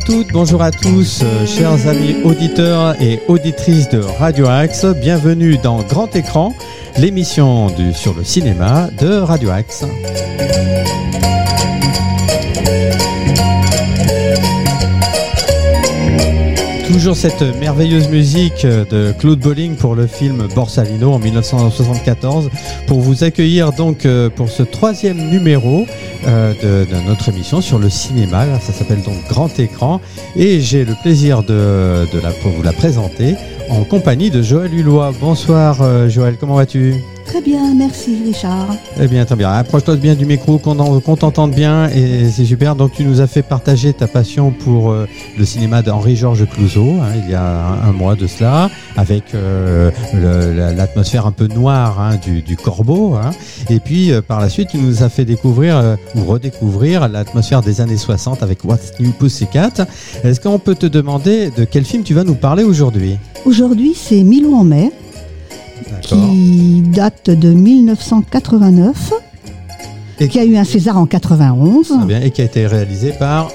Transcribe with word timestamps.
Bonjour 0.00 0.14
à 0.16 0.22
toutes, 0.22 0.32
bonjour 0.32 0.62
à 0.62 0.70
tous, 0.70 1.22
euh, 1.22 1.46
chers 1.46 1.86
amis 1.86 2.16
auditeurs 2.24 3.00
et 3.02 3.20
auditrices 3.28 3.88
de 3.88 3.98
Radio 3.98 4.46
Axe. 4.46 4.86
Bienvenue 4.86 5.58
dans 5.58 5.82
Grand 5.82 6.14
Écran, 6.16 6.54
l'émission 6.96 7.68
sur 7.92 8.14
le 8.14 8.24
cinéma 8.24 8.88
de 8.98 9.18
Radio 9.18 9.50
Axe. 9.50 9.84
Toujours 16.92 17.14
cette 17.14 17.42
merveilleuse 17.60 18.08
musique 18.08 18.66
de 18.66 19.12
Claude 19.12 19.38
Bolling 19.38 19.76
pour 19.76 19.94
le 19.94 20.08
film 20.08 20.48
Borsalino 20.56 21.12
en 21.12 21.20
1974 21.20 22.50
pour 22.88 22.98
vous 22.98 23.22
accueillir 23.22 23.72
donc 23.72 24.04
euh, 24.04 24.28
pour 24.28 24.48
ce 24.48 24.64
troisième 24.64 25.18
numéro 25.28 25.86
euh, 26.26 26.52
de, 26.84 27.08
notre 27.08 27.28
émission 27.28 27.60
sur 27.60 27.78
le 27.78 27.88
cinéma. 27.88 28.44
Ça 28.58 28.72
s'appelle 28.72 29.02
donc 29.02 29.14
Grand 29.28 29.56
Écran 29.60 30.00
et 30.34 30.60
j'ai 30.60 30.84
le 30.84 30.94
plaisir 31.00 31.44
de, 31.44 32.06
vous 32.42 32.62
la 32.64 32.72
présenter 32.72 33.36
en 33.68 33.84
compagnie 33.84 34.30
de 34.30 34.42
Joël 34.42 34.74
Hulot. 34.74 35.12
Bonsoir 35.20 35.82
euh, 35.82 36.08
Joël, 36.08 36.38
comment 36.40 36.56
vas-tu? 36.56 36.96
Très 37.30 37.42
bien, 37.42 37.74
merci 37.74 38.18
Richard. 38.26 38.74
Eh 39.00 39.06
bien, 39.06 39.24
très 39.24 39.36
bien. 39.36 39.52
Approche-toi 39.52 39.94
bien 39.94 40.16
du 40.16 40.26
micro, 40.26 40.58
qu'on 40.58 40.74
qu'on 41.00 41.14
t'entende 41.16 41.52
bien 41.52 41.88
et 41.88 42.28
c'est 42.28 42.44
super. 42.44 42.74
Donc, 42.74 42.90
tu 42.92 43.04
nous 43.04 43.20
as 43.20 43.28
fait 43.28 43.42
partager 43.42 43.92
ta 43.92 44.08
passion 44.08 44.50
pour 44.50 44.90
euh, 44.90 45.06
le 45.38 45.44
cinéma 45.44 45.80
d'Henri-Georges 45.82 46.44
Clouzot 46.48 46.96
hein, 47.00 47.12
il 47.24 47.30
y 47.30 47.34
a 47.34 47.44
un, 47.68 47.88
un 47.88 47.92
mois 47.92 48.16
de 48.16 48.26
cela, 48.26 48.68
avec 48.96 49.32
euh, 49.34 49.92
l'atmosphère 50.76 51.24
un 51.26 51.30
peu 51.30 51.46
noire 51.46 52.00
hein, 52.00 52.16
du, 52.16 52.42
du 52.42 52.56
corbeau. 52.56 53.14
hein. 53.14 53.30
Et 53.68 53.78
puis, 53.78 54.10
euh, 54.10 54.22
par 54.22 54.40
la 54.40 54.48
suite, 54.48 54.70
tu 54.72 54.78
nous 54.78 55.04
as 55.04 55.08
fait 55.08 55.24
découvrir 55.24 55.96
ou 56.16 56.24
redécouvrir 56.24 57.08
l'atmosphère 57.08 57.62
des 57.62 57.80
années 57.80 57.96
60 57.96 58.42
avec 58.42 58.64
What's 58.64 58.92
New 58.98 59.12
Pussycat. 59.12 59.86
Est-ce 60.24 60.40
qu'on 60.40 60.58
peut 60.58 60.74
te 60.74 60.86
demander 60.86 61.50
de 61.56 61.62
quel 61.62 61.84
film 61.84 62.02
tu 62.02 62.12
vas 62.12 62.24
nous 62.24 62.34
parler 62.34 62.64
aujourd'hui? 62.64 63.18
Aujourd'hui, 63.44 63.92
c'est 63.94 64.24
Milou 64.24 64.54
en 64.56 64.64
mai, 64.64 64.90
qui 66.02 66.82
date 66.82 67.30
de 67.30 67.52
1989, 67.52 69.12
Et 70.20 70.28
qui 70.28 70.38
a 70.38 70.44
eu 70.44 70.56
un 70.56 70.64
César 70.64 70.98
en 70.98 71.06
91. 71.06 71.88
Très 71.88 72.06
bien, 72.06 72.20
et 72.20 72.30
qui 72.30 72.42
a 72.42 72.44
été 72.44 72.66
réalisé 72.66 73.12
par 73.12 73.50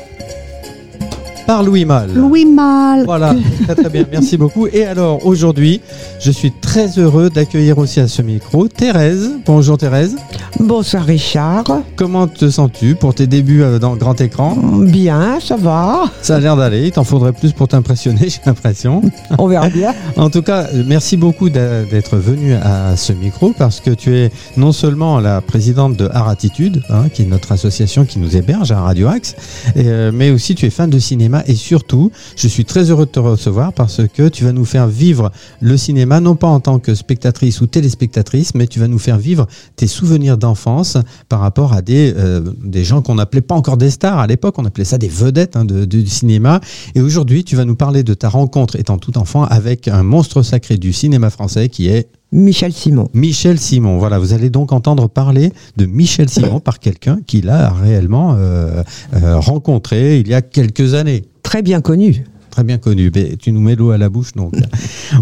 par 1.45 1.63
Louis 1.63 1.85
Malle. 1.85 2.11
Louis 2.13 2.45
Malle. 2.45 3.05
Voilà, 3.05 3.35
très 3.63 3.75
très 3.75 3.89
bien, 3.89 4.05
merci 4.11 4.37
beaucoup. 4.37 4.67
Et 4.67 4.85
alors 4.85 5.25
aujourd'hui, 5.25 5.81
je 6.19 6.31
suis 6.31 6.51
très 6.51 6.97
heureux 6.97 7.29
d'accueillir 7.29 7.77
aussi 7.77 7.99
à 7.99 8.07
ce 8.07 8.21
micro 8.21 8.67
Thérèse. 8.67 9.31
Bonjour 9.45 9.77
Thérèse. 9.77 10.15
Bonsoir 10.59 11.03
Richard. 11.03 11.63
Comment 11.95 12.27
te 12.27 12.49
sens-tu 12.49 12.95
pour 12.95 13.13
tes 13.13 13.27
débuts 13.27 13.61
euh, 13.61 13.77
dans 13.77 13.91
le 13.91 13.97
grand 13.97 14.19
écran? 14.21 14.55
Bien, 14.55 15.39
ça 15.39 15.57
va. 15.57 16.05
Ça 16.21 16.37
a 16.37 16.39
l'air 16.39 16.55
d'aller, 16.55 16.87
il 16.87 16.91
t'en 16.91 17.03
faudrait 17.03 17.33
plus 17.33 17.51
pour 17.51 17.67
t'impressionner, 17.67 18.21
j'ai 18.29 18.39
l'impression. 18.45 19.01
On 19.37 19.47
verra 19.47 19.69
bien. 19.69 19.93
En 20.17 20.29
tout 20.29 20.41
cas, 20.41 20.67
merci 20.87 21.17
beaucoup 21.17 21.49
d'être 21.49 22.15
venu 22.15 22.53
à 22.53 22.95
ce 22.95 23.11
micro 23.11 23.53
parce 23.57 23.79
que 23.81 23.91
tu 23.91 24.15
es 24.15 24.31
non 24.57 24.71
seulement 24.71 25.19
la 25.19 25.41
présidente 25.41 25.97
de 25.97 26.09
Art 26.11 26.29
Attitude, 26.29 26.81
hein, 26.89 27.09
qui 27.13 27.23
est 27.23 27.25
notre 27.25 27.51
association 27.51 28.05
qui 28.05 28.19
nous 28.19 28.35
héberge 28.37 28.71
à 28.71 28.79
Radio 28.79 29.07
Axe, 29.09 29.35
et, 29.75 29.83
euh, 29.85 30.11
mais 30.13 30.31
aussi 30.31 30.55
tu 30.55 30.65
es 30.65 30.69
fan 30.69 30.89
de 30.89 30.99
cinéma 30.99 31.34
et 31.47 31.55
surtout, 31.55 32.11
je 32.35 32.47
suis 32.47 32.65
très 32.65 32.89
heureux 32.91 33.05
de 33.05 33.11
te 33.11 33.19
recevoir 33.19 33.73
parce 33.73 34.01
que 34.13 34.29
tu 34.29 34.43
vas 34.43 34.51
nous 34.51 34.65
faire 34.65 34.87
vivre 34.87 35.31
le 35.61 35.77
cinéma, 35.77 36.19
non 36.19 36.35
pas 36.35 36.47
en 36.47 36.59
tant 36.59 36.79
que 36.79 36.95
spectatrice 36.95 37.61
ou 37.61 37.67
téléspectatrice, 37.67 38.53
mais 38.55 38.67
tu 38.67 38.79
vas 38.79 38.87
nous 38.87 38.99
faire 38.99 39.17
vivre 39.17 39.47
tes 39.75 39.87
souvenirs 39.87 40.37
d'enfance 40.37 40.97
par 41.29 41.39
rapport 41.39 41.73
à 41.73 41.81
des, 41.81 42.13
euh, 42.15 42.41
gens 42.83 43.01
qu'on 43.01 43.15
n'appelait 43.15 43.41
pas 43.41 43.55
encore 43.55 43.77
des 43.77 43.89
stars 43.89 44.19
à 44.19 44.27
l'époque, 44.27 44.55
on 44.57 44.65
appelait 44.65 44.85
ça 44.85 44.97
des 44.97 45.07
vedettes 45.07 45.55
hein, 45.55 45.65
de- 45.65 45.85
du 45.85 46.05
cinéma. 46.07 46.59
Et 46.93 47.01
aujourd'hui, 47.01 47.43
tu 47.43 47.55
vas 47.55 47.65
nous 47.65 47.75
parler 47.75 48.03
de 48.03 48.13
ta 48.13 48.29
rencontre 48.29 48.75
étant 48.75 48.97
tout 48.97 49.17
enfant 49.17 49.43
avec 49.43 49.87
un 49.87 50.03
monstre 50.03 50.43
sacré 50.43 50.77
du 50.77 50.93
cinéma 50.93 51.29
français 51.29 51.69
qui 51.69 51.87
est 51.87 52.07
Michel 52.31 52.73
Simon. 52.73 53.07
Michel 53.13 53.59
Simon. 53.59 53.97
Voilà, 53.97 54.19
vous 54.19 54.33
allez 54.33 54.49
donc 54.49 54.71
entendre 54.71 55.07
parler 55.07 55.53
de 55.77 55.85
Michel 55.85 56.29
Simon 56.29 56.59
par 56.59 56.79
quelqu'un 56.79 57.19
qui 57.25 57.41
l'a 57.41 57.69
réellement 57.69 58.35
euh, 58.37 58.83
euh, 59.13 59.39
rencontré 59.39 60.19
il 60.19 60.27
y 60.27 60.33
a 60.33 60.41
quelques 60.41 60.95
années. 60.95 61.25
Très 61.43 61.61
bien 61.61 61.81
connu. 61.81 62.25
Très 62.49 62.63
bien 62.63 62.77
connu. 62.77 63.11
Mais 63.13 63.35
tu 63.35 63.51
nous 63.51 63.59
mets 63.59 63.75
l'eau 63.75 63.91
à 63.91 63.97
la 63.97 64.09
bouche, 64.09 64.31
donc. 64.33 64.53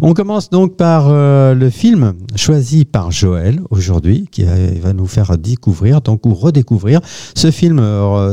On 0.02 0.14
commence 0.14 0.50
donc 0.50 0.78
par 0.78 1.08
euh, 1.08 1.54
le 1.54 1.70
film 1.70 2.14
choisi 2.36 2.86
par 2.86 3.12
Joël 3.12 3.60
aujourd'hui, 3.70 4.28
qui 4.32 4.46
va 4.82 4.94
nous 4.94 5.08
faire 5.08 5.38
découvrir, 5.38 6.02
donc 6.02 6.26
ou 6.26 6.34
redécouvrir 6.34 7.02
ce 7.36 7.52
film 7.52 7.82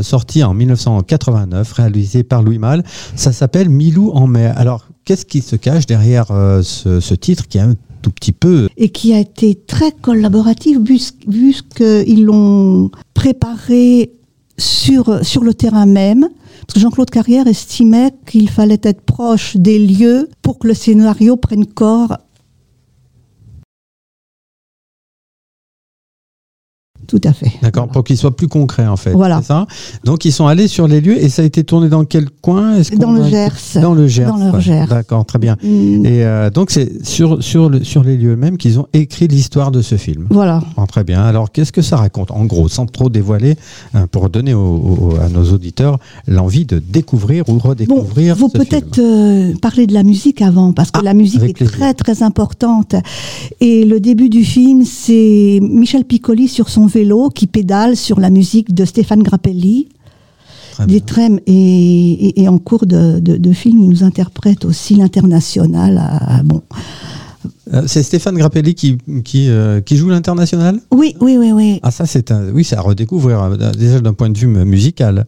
sorti 0.03 0.45
en 0.45 0.55
1989, 0.55 1.73
réalisé 1.73 2.23
par 2.23 2.43
Louis 2.43 2.59
Malle. 2.59 2.85
Ça 3.17 3.33
s'appelle 3.33 3.69
Milou 3.69 4.11
en 4.13 4.27
mai. 4.27 4.47
Alors, 4.47 4.87
qu'est-ce 5.05 5.27
qui 5.27 5.41
se 5.41 5.57
cache 5.57 5.87
derrière 5.87 6.29
ce, 6.63 7.01
ce 7.01 7.15
titre 7.15 7.49
qui 7.49 7.59
est 7.59 7.63
un 7.63 7.75
Et 8.77 8.89
qui 8.89 9.13
a 9.13 9.19
été 9.21 9.55
très 9.55 9.93
collaboratif, 9.93 10.79
bus- 10.79 11.15
vu 11.27 11.55
qu'ils 11.77 12.25
l'ont 12.25 12.91
préparé 13.15 14.13
sur, 14.59 15.25
sur 15.25 15.43
le 15.43 15.55
terrain 15.55 15.87
même. 15.87 16.29
Parce 16.67 16.75
que 16.75 16.81
Jean-Claude 16.81 17.11
Carrière 17.11 17.47
estimait 17.47 18.13
qu'il 18.27 18.49
fallait 18.51 18.81
être 18.83 19.01
proche 19.03 19.57
des 19.57 19.79
lieux 19.79 20.29
pour 20.43 20.59
que 20.59 20.69
le 20.69 20.75
scénario 20.75 21.37
prenne 21.37 21.67
corps. 21.67 22.17
Tout 27.11 27.21
à 27.25 27.33
fait. 27.33 27.51
D'accord, 27.61 27.89
pour 27.89 28.05
qu'il 28.05 28.17
soit 28.17 28.37
plus 28.37 28.47
concret 28.47 28.87
en 28.87 28.97
fait. 28.97 29.11
Voilà. 29.13 29.43
Ça? 29.43 29.67
Donc 30.05 30.25
ils 30.25 30.33
sont 30.33 30.47
allés 30.47 30.69
sur 30.69 30.87
les 30.87 31.01
lieux 31.01 31.21
et 31.21 31.29
ça 31.29 31.43
a 31.43 31.45
été 31.45 31.65
tourné 31.65 31.89
dans 31.89 32.05
quel 32.05 32.31
coin? 32.41 32.77
Dans 32.99 33.11
le 33.13 33.25
Gers. 33.29 33.81
Dans 33.83 33.95
le 33.95 34.07
Gers. 34.07 34.27
Dans 34.29 34.37
le 34.37 34.51
ouais. 34.53 34.61
Gers. 34.61 34.87
D'accord, 34.89 35.25
très 35.27 35.41
bien. 35.41 35.57
Mm, 35.63 36.07
Et 36.07 36.25
euh, 36.25 36.51
donc 36.51 36.71
c'est 36.71 37.05
sur 37.05 37.43
sur 37.43 37.69
le, 37.69 37.83
sur 37.83 38.05
les 38.05 38.17
lieux 38.17 38.35
eux-mêmes 38.35 38.57
qu'ils 38.59 38.79
ont 38.79 38.87
écrit 38.93 39.27
l'histoire 39.27 39.73
de 39.73 39.83
ce 39.83 39.97
film. 39.97 40.27
Voilà. 40.31 40.63
Très 40.89 41.03
bien. 41.05 41.21
Alors 41.23 41.51
qu'est-ce 41.51 41.73
que 41.73 41.83
ça 41.83 41.97
raconte? 41.97 42.31
En 42.31 42.45
gros, 42.45 42.69
sans 42.69 42.87
trop 42.87 43.09
dévoiler, 43.09 43.57
hein, 43.95 44.07
pour 44.11 44.31
donner 44.31 44.55
au- 44.55 44.61
au- 45.11 45.17
à 45.21 45.29
nos 45.29 45.53
auditeurs 45.53 45.99
l'envie 46.29 46.65
de 46.65 46.79
découvrir 46.79 47.49
ou 47.49 47.55
Bon, 47.55 47.69
redécouvrir. 47.71 48.37
faut 48.37 48.49
ce 48.49 48.59
peut-être 48.59 48.99
euh, 49.01 49.53
parler 49.61 49.87
de 49.89 49.95
la 49.95 50.05
musique 50.05 50.43
avant, 50.43 50.73
parce 50.73 50.91
que 50.93 51.01
Ah, 51.01 51.05
la 51.05 51.15
musique 51.15 51.43
est 51.43 51.53
plaisir. 51.55 51.77
très 51.77 51.95
très 51.95 52.23
importante. 52.23 52.95
Et 53.61 53.85
le 53.85 53.99
début 53.99 54.29
du 54.29 54.45
film, 54.45 54.85
c'est 54.85 55.59
Michel 55.63 56.05
Piccoli 56.05 56.47
sur 56.49 56.69
son 56.69 56.87
vélo 56.87 57.00
qui 57.35 57.47
pédale 57.47 57.97
sur 57.97 58.21
la 58.21 58.31
musique 58.31 58.75
de 58.75 58.85
Stéphane 58.85 59.23
Grappelli. 59.23 59.89
Très 60.73 60.87
Des 60.87 61.01
trèmes 61.01 61.41
et, 61.47 61.53
et- 62.29 62.43
et 62.43 62.49
en 62.49 62.59
cours 62.59 62.87
de, 62.87 63.19
de- 63.21 63.37
de 63.37 63.53
film, 63.53 63.79
il 63.81 63.89
nous 63.89 64.05
interprète 64.05 64.65
aussi 64.65 64.95
l'international. 64.97 65.99
à- 65.99 66.43
bon, 66.43 66.63
Euh, 67.73 67.83
C'est 67.87 68.03
Stéphane 68.03 68.37
Grappelli 68.37 68.75
qui 68.75 68.99
qui, 69.25 69.49
euh, 69.49 69.81
qui 69.81 69.97
joue 69.97 70.09
l'international? 70.11 70.79
oui, 70.91 71.15
oui, 71.21 71.37
oui, 71.39 71.53
oui. 71.53 71.81
Ah 71.83 71.91
ça 71.91 72.05
c'est 72.05 72.31
un, 72.33 72.51
oui 72.53 72.65
c'est 72.65 72.77
à 72.77 72.83
redécouvrir 72.83 73.41
euh, 73.43 73.73
déjà 73.73 74.01
d'un 74.01 74.13
point 74.13 74.29
de 74.29 74.37
vue 74.39 74.47
musical. 74.47 75.27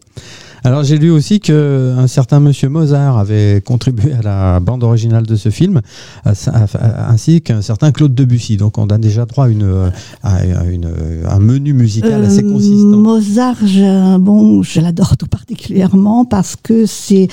Alors 0.65 0.83
j'ai 0.83 0.97
lu 0.97 1.11
aussi 1.11 1.39
que 1.41 1.93
un 1.97 2.07
certain 2.07 2.39
Monsieur 2.39 2.69
Mozart 2.69 3.17
avait 3.17 3.61
contribué 3.65 4.13
à 4.13 4.21
la 4.21 4.59
bande 4.61 4.83
originale 4.83 5.25
de 5.25 5.35
ce 5.35 5.49
film, 5.49 5.81
ainsi 6.25 7.41
qu'un 7.41 7.61
certain 7.61 7.91
Claude 7.91 8.15
Debussy. 8.15 8.55
Donc 8.57 8.77
on 8.77 8.87
a 8.87 8.97
déjà 8.97 9.25
droit 9.25 9.45
à, 9.45 9.49
une, 9.49 9.91
à 10.23 10.43
une- 10.65 10.93
un 11.29 11.39
menu 11.39 11.73
musical 11.73 12.23
assez 12.23 12.43
Euh, 12.43 12.51
consistant. 12.53 12.97
Mozart, 12.97 13.57
je, 13.65 14.17
bon, 14.17 14.63
je 14.63 14.79
l'adore 14.79 15.17
tout 15.17 15.27
particulièrement 15.27 16.23
parce 16.25 16.55
que 16.55 16.85
c'est 16.85 17.27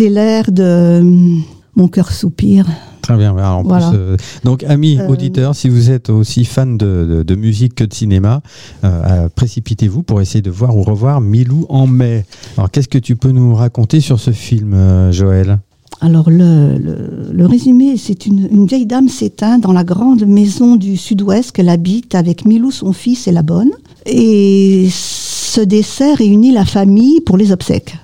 l'air 0.00 0.50
de 0.52 0.62
euh, 0.62 1.02
Mon 1.76 1.88
cœur 1.88 2.12
soupire. 2.12 2.66
Très 3.04 3.16
bien. 3.16 3.36
Alors, 3.36 3.58
en 3.58 3.62
Voilà. 3.62 3.88
plus, 3.90 3.98
euh, 3.98 4.16
donc, 4.44 4.64
amis 4.64 4.98
Euh, 4.98 5.08
auditeurs, 5.08 5.54
si 5.54 5.68
vous 5.68 5.90
êtes 5.90 6.08
aussi 6.10 6.44
fan 6.44 6.78
de, 6.78 7.06
de- 7.18 7.22
de 7.22 7.34
musique 7.34 7.74
que 7.74 7.84
de 7.84 7.92
cinéma, 7.92 8.40
euh, 8.82 9.28
précipitez-vous 9.34 10.02
pour 10.02 10.20
essayer 10.22 10.42
de 10.42 10.50
voir 10.50 10.76
ou 10.76 10.82
revoir 10.82 11.20
Milou 11.20 11.66
en 11.68 11.86
mai. 11.86 12.24
Alors, 12.56 12.70
qu'est-ce 12.70 12.88
que 12.88 12.98
tu 12.98 13.14
peux 13.16 13.30
nous 13.30 13.54
raconter 13.54 14.00
sur 14.00 14.18
ce 14.18 14.30
film, 14.30 14.74
Joël? 15.10 15.58
Alors 16.00 16.28
le, 16.28 16.76
le- 16.76 17.30
le 17.32 17.46
résumé, 17.46 17.96
c'est 17.96 18.26
une, 18.26 18.48
une 18.50 18.66
vieille 18.66 18.84
dame 18.84 19.08
s'éteint 19.08 19.58
dans 19.58 19.72
la 19.72 19.84
grande 19.84 20.26
maison 20.26 20.76
du 20.76 20.96
sud-ouest 20.96 21.52
qu'elle 21.52 21.68
habite 21.68 22.14
avec 22.14 22.44
Milou, 22.44 22.70
son 22.72 22.92
fils 22.92 23.28
et 23.28 23.32
la 23.32 23.42
bonne. 23.42 23.70
Et 24.04 24.88
ce 24.90 25.60
décès 25.60 26.12
réunit 26.14 26.52
la 26.52 26.64
famille 26.64 27.20
pour 27.20 27.36
les 27.36 27.52
obsèques. 27.52 27.96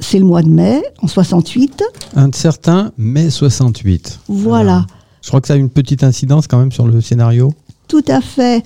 C'est 0.00 0.18
le 0.18 0.24
mois 0.24 0.42
de 0.42 0.48
mai, 0.48 0.82
en 1.02 1.08
68. 1.08 1.82
Un 2.16 2.30
certain 2.32 2.92
mai 2.96 3.30
68. 3.30 4.20
Voilà. 4.28 4.72
Alors, 4.72 4.86
je 5.22 5.28
crois 5.28 5.40
que 5.40 5.48
ça 5.48 5.54
a 5.54 5.56
une 5.56 5.70
petite 5.70 6.02
incidence 6.04 6.46
quand 6.46 6.58
même 6.58 6.72
sur 6.72 6.86
le 6.86 7.00
scénario. 7.00 7.52
Tout 7.88 8.04
à 8.08 8.20
fait. 8.20 8.62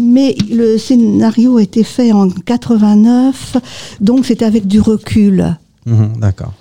Mais 0.00 0.34
le 0.50 0.78
scénario 0.78 1.58
a 1.58 1.62
été 1.62 1.84
fait 1.84 2.12
en 2.12 2.28
89, 2.30 3.56
donc 4.00 4.26
c'était 4.26 4.44
avec 4.44 4.66
du 4.66 4.80
recul. 4.80 5.56
Mhm, 5.86 6.14
D'accord. 6.18 6.52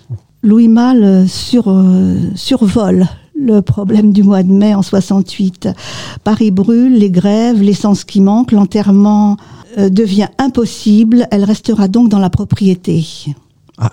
Louis 0.44 0.68
Malle 0.68 1.04
euh, 1.04 1.28
sur, 1.28 1.70
euh, 1.70 2.18
survole 2.36 3.08
le 3.40 3.62
problème 3.62 4.14
du 4.14 4.24
mois 4.24 4.44
de 4.44 4.52
mai 4.52 4.76
en 4.76 4.82
68. 4.82 5.70
Paris 6.24 6.52
brûle, 6.52 6.98
les 6.98 7.10
grèves, 7.10 7.62
l'essence 7.62 8.04
qui 8.04 8.22
manque, 8.22 8.52
l'enterrement 8.52 9.38
euh, 9.78 9.90
devient 9.90 10.28
impossible. 10.38 11.28
Elle 11.32 11.44
restera 11.44 11.88
donc 11.88 12.10
dans 12.10 12.20
la 12.20 12.30
propriété. 12.30 13.06
Ah. 13.86 13.92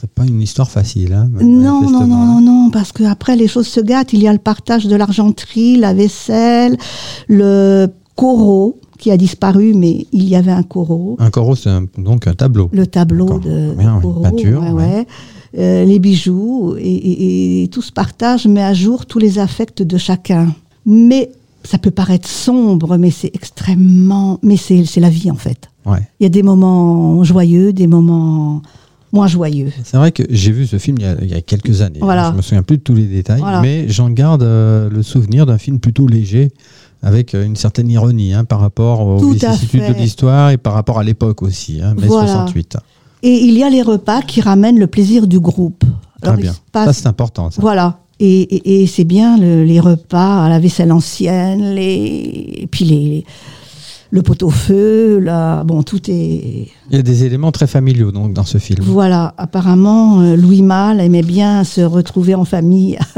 C'est 0.00 0.10
pas 0.10 0.24
une 0.24 0.40
histoire 0.40 0.70
facile. 0.70 1.12
Hein, 1.12 1.28
Non, 1.32 1.40
non, 1.42 1.80
manifestement, 1.80 2.06
non, 2.06 2.16
hein. 2.22 2.40
non, 2.40 2.64
non, 2.64 2.70
parce 2.70 2.92
que 2.92 3.02
après 3.02 3.34
les 3.34 3.48
choses 3.48 3.66
se 3.66 3.80
gâtent. 3.80 4.12
Il 4.12 4.22
y 4.22 4.28
a 4.28 4.32
le 4.32 4.38
partage 4.38 4.86
de 4.86 4.94
l'argenterie, 4.94 5.76
la 5.76 5.92
vaisselle, 5.92 6.76
le 7.28 7.88
coraux 8.14 8.78
qui 8.98 9.10
a 9.10 9.16
disparu, 9.16 9.74
mais 9.74 10.06
il 10.12 10.28
y 10.28 10.36
avait 10.36 10.52
un 10.52 10.62
coraux. 10.62 11.16
Un 11.18 11.30
coraux, 11.30 11.56
c'est 11.56 11.70
donc 11.98 12.26
un 12.28 12.34
tableau. 12.34 12.68
le 12.72 12.86
tableau 12.86 13.38
de, 13.40 13.74
Bien, 13.76 13.96
de 13.96 14.02
Corot, 14.02 14.20
peinture, 14.22 14.60
ouais, 14.62 14.70
ouais. 14.70 14.84
ouais. 14.84 15.06
Euh, 15.58 15.84
les 15.84 15.98
bijoux, 15.98 16.74
et, 16.78 16.82
et- 16.82 17.62
et 17.64 17.68
tout 17.68 17.80
se 17.82 17.90
partage, 17.92 18.46
met 18.46 18.62
à 18.62 18.74
jour 18.74 19.06
tous 19.06 19.18
les 19.18 19.38
affects 19.38 19.82
de 19.82 19.96
chacun. 19.98 20.54
Mais 20.84 21.30
ça 21.64 21.78
peut 21.78 21.90
paraître 21.90 22.28
sombre, 22.28 22.98
mais 22.98 23.10
c'est 23.10 23.30
extrêmement... 23.34 24.38
Mais 24.42 24.56
c'est 24.56 24.84
la 25.00 25.10
vie, 25.10 25.30
en 25.30 25.36
fait. 25.36 25.70
Ouais. 25.86 26.06
Il 26.20 26.24
y 26.24 26.26
a 26.26 26.28
des 26.28 26.42
moments 26.42 27.22
joyeux, 27.24 27.72
des 27.72 27.86
moments 27.86 28.62
moins 29.12 29.26
joyeux. 29.26 29.72
C'est 29.84 29.96
vrai 29.96 30.12
que 30.12 30.22
j'ai 30.30 30.52
vu 30.52 30.66
ce 30.66 30.78
film 30.78 30.96
il 31.00 31.04
y 31.04 31.08
a, 31.08 31.16
il 31.22 31.28
y 31.28 31.34
a 31.34 31.40
quelques 31.40 31.80
années. 31.82 31.98
Voilà. 32.00 32.30
Je 32.32 32.36
me 32.36 32.42
souviens 32.42 32.62
plus 32.62 32.78
de 32.78 32.82
tous 32.82 32.94
les 32.94 33.06
détails, 33.06 33.40
Voilà. 33.40 33.60
mais 33.60 33.88
j'en 33.88 34.10
garde 34.10 34.42
euh, 34.42 34.88
le 34.90 35.02
souvenir 35.02 35.46
d'un 35.46 35.58
film 35.58 35.78
plutôt 35.80 36.06
léger, 36.06 36.50
avec 37.02 37.34
euh, 37.34 37.44
une 37.44 37.56
certaine 37.56 37.88
ironie 37.90 38.34
hein, 38.34 38.44
par 38.44 38.60
rapport 38.60 39.00
aux 39.06 39.20
Tout 39.20 39.32
vicissitudes 39.32 39.86
de 39.86 39.94
l'histoire 39.94 40.50
et 40.50 40.56
par 40.56 40.72
rapport 40.74 40.98
à 40.98 41.04
l'époque 41.04 41.42
aussi, 41.42 41.80
hein, 41.82 41.94
mai 41.98 42.06
Voilà. 42.06 42.26
68. 42.32 42.76
Et 43.22 43.30
il 43.44 43.54
y 43.58 43.62
a 43.64 43.70
les 43.70 43.82
repas 43.82 44.22
qui 44.22 44.40
ramènent 44.40 44.78
le 44.78 44.86
plaisir 44.86 45.26
du 45.26 45.40
groupe. 45.40 45.84
Très 46.20 46.30
Alors, 46.30 46.40
bien. 46.40 46.54
passe- 46.72 46.86
Ça, 46.86 46.92
c'est 46.92 47.06
important. 47.06 47.50
Ça. 47.50 47.60
Voilà. 47.60 48.00
Et, 48.20 48.42
et- 48.42 48.82
et 48.82 48.86
c'est 48.88 49.04
bien 49.04 49.38
le- 49.38 49.62
les 49.64 49.78
repas 49.80 50.44
à 50.44 50.48
la 50.48 50.58
vaisselle 50.58 50.90
ancienne, 50.92 51.74
les, 51.74 52.58
et 52.62 52.68
puis 52.70 52.84
les, 52.84 53.24
le 54.10 54.22
pot-au-feu, 54.22 55.18
là, 55.18 55.64
bon, 55.64 55.82
tout 55.82 56.00
est... 56.10 56.68
Il 56.90 56.96
y 56.96 56.98
a 56.98 57.02
des 57.02 57.24
éléments 57.24 57.52
très 57.52 57.66
familiaux 57.66 58.10
donc, 58.10 58.32
dans 58.32 58.44
ce 58.44 58.58
film. 58.58 58.82
Voilà, 58.82 59.34
apparemment, 59.36 60.20
euh, 60.20 60.36
Louis 60.36 60.62
Malle 60.62 61.00
aimait 61.00 61.22
bien 61.22 61.62
se 61.64 61.82
retrouver 61.82 62.34
en 62.34 62.44
famille. 62.44 62.98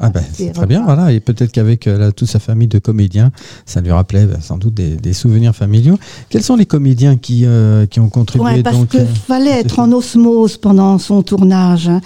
Ah 0.00 0.10
ben, 0.10 0.22
c'est 0.32 0.52
très 0.52 0.66
bien, 0.66 0.84
voilà. 0.84 1.12
Et 1.12 1.20
peut-être 1.20 1.50
qu'avec 1.52 1.86
euh, 1.86 2.10
toute 2.10 2.28
sa 2.28 2.38
famille 2.40 2.66
de 2.68 2.78
comédiens, 2.78 3.30
ça 3.64 3.80
lui 3.80 3.90
rappelait 3.92 4.26
bah, 4.26 4.36
sans 4.40 4.58
doute 4.58 4.74
des, 4.74 4.96
des 4.96 5.12
souvenirs 5.14 5.54
familiaux. 5.54 5.96
Quels 6.28 6.42
sont 6.42 6.56
les 6.56 6.66
comédiens 6.66 7.16
qui, 7.16 7.46
euh, 7.46 7.86
qui 7.86 8.00
ont 8.00 8.10
contribué 8.10 8.44
Ouais, 8.44 8.62
parce 8.62 8.84
qu'il 8.86 9.06
fallait 9.06 9.60
être 9.60 9.78
en 9.78 9.90
osmose 9.92 10.58
pendant 10.58 10.98
son 10.98 11.22
tournage. 11.22 11.88
hein. 11.88 12.00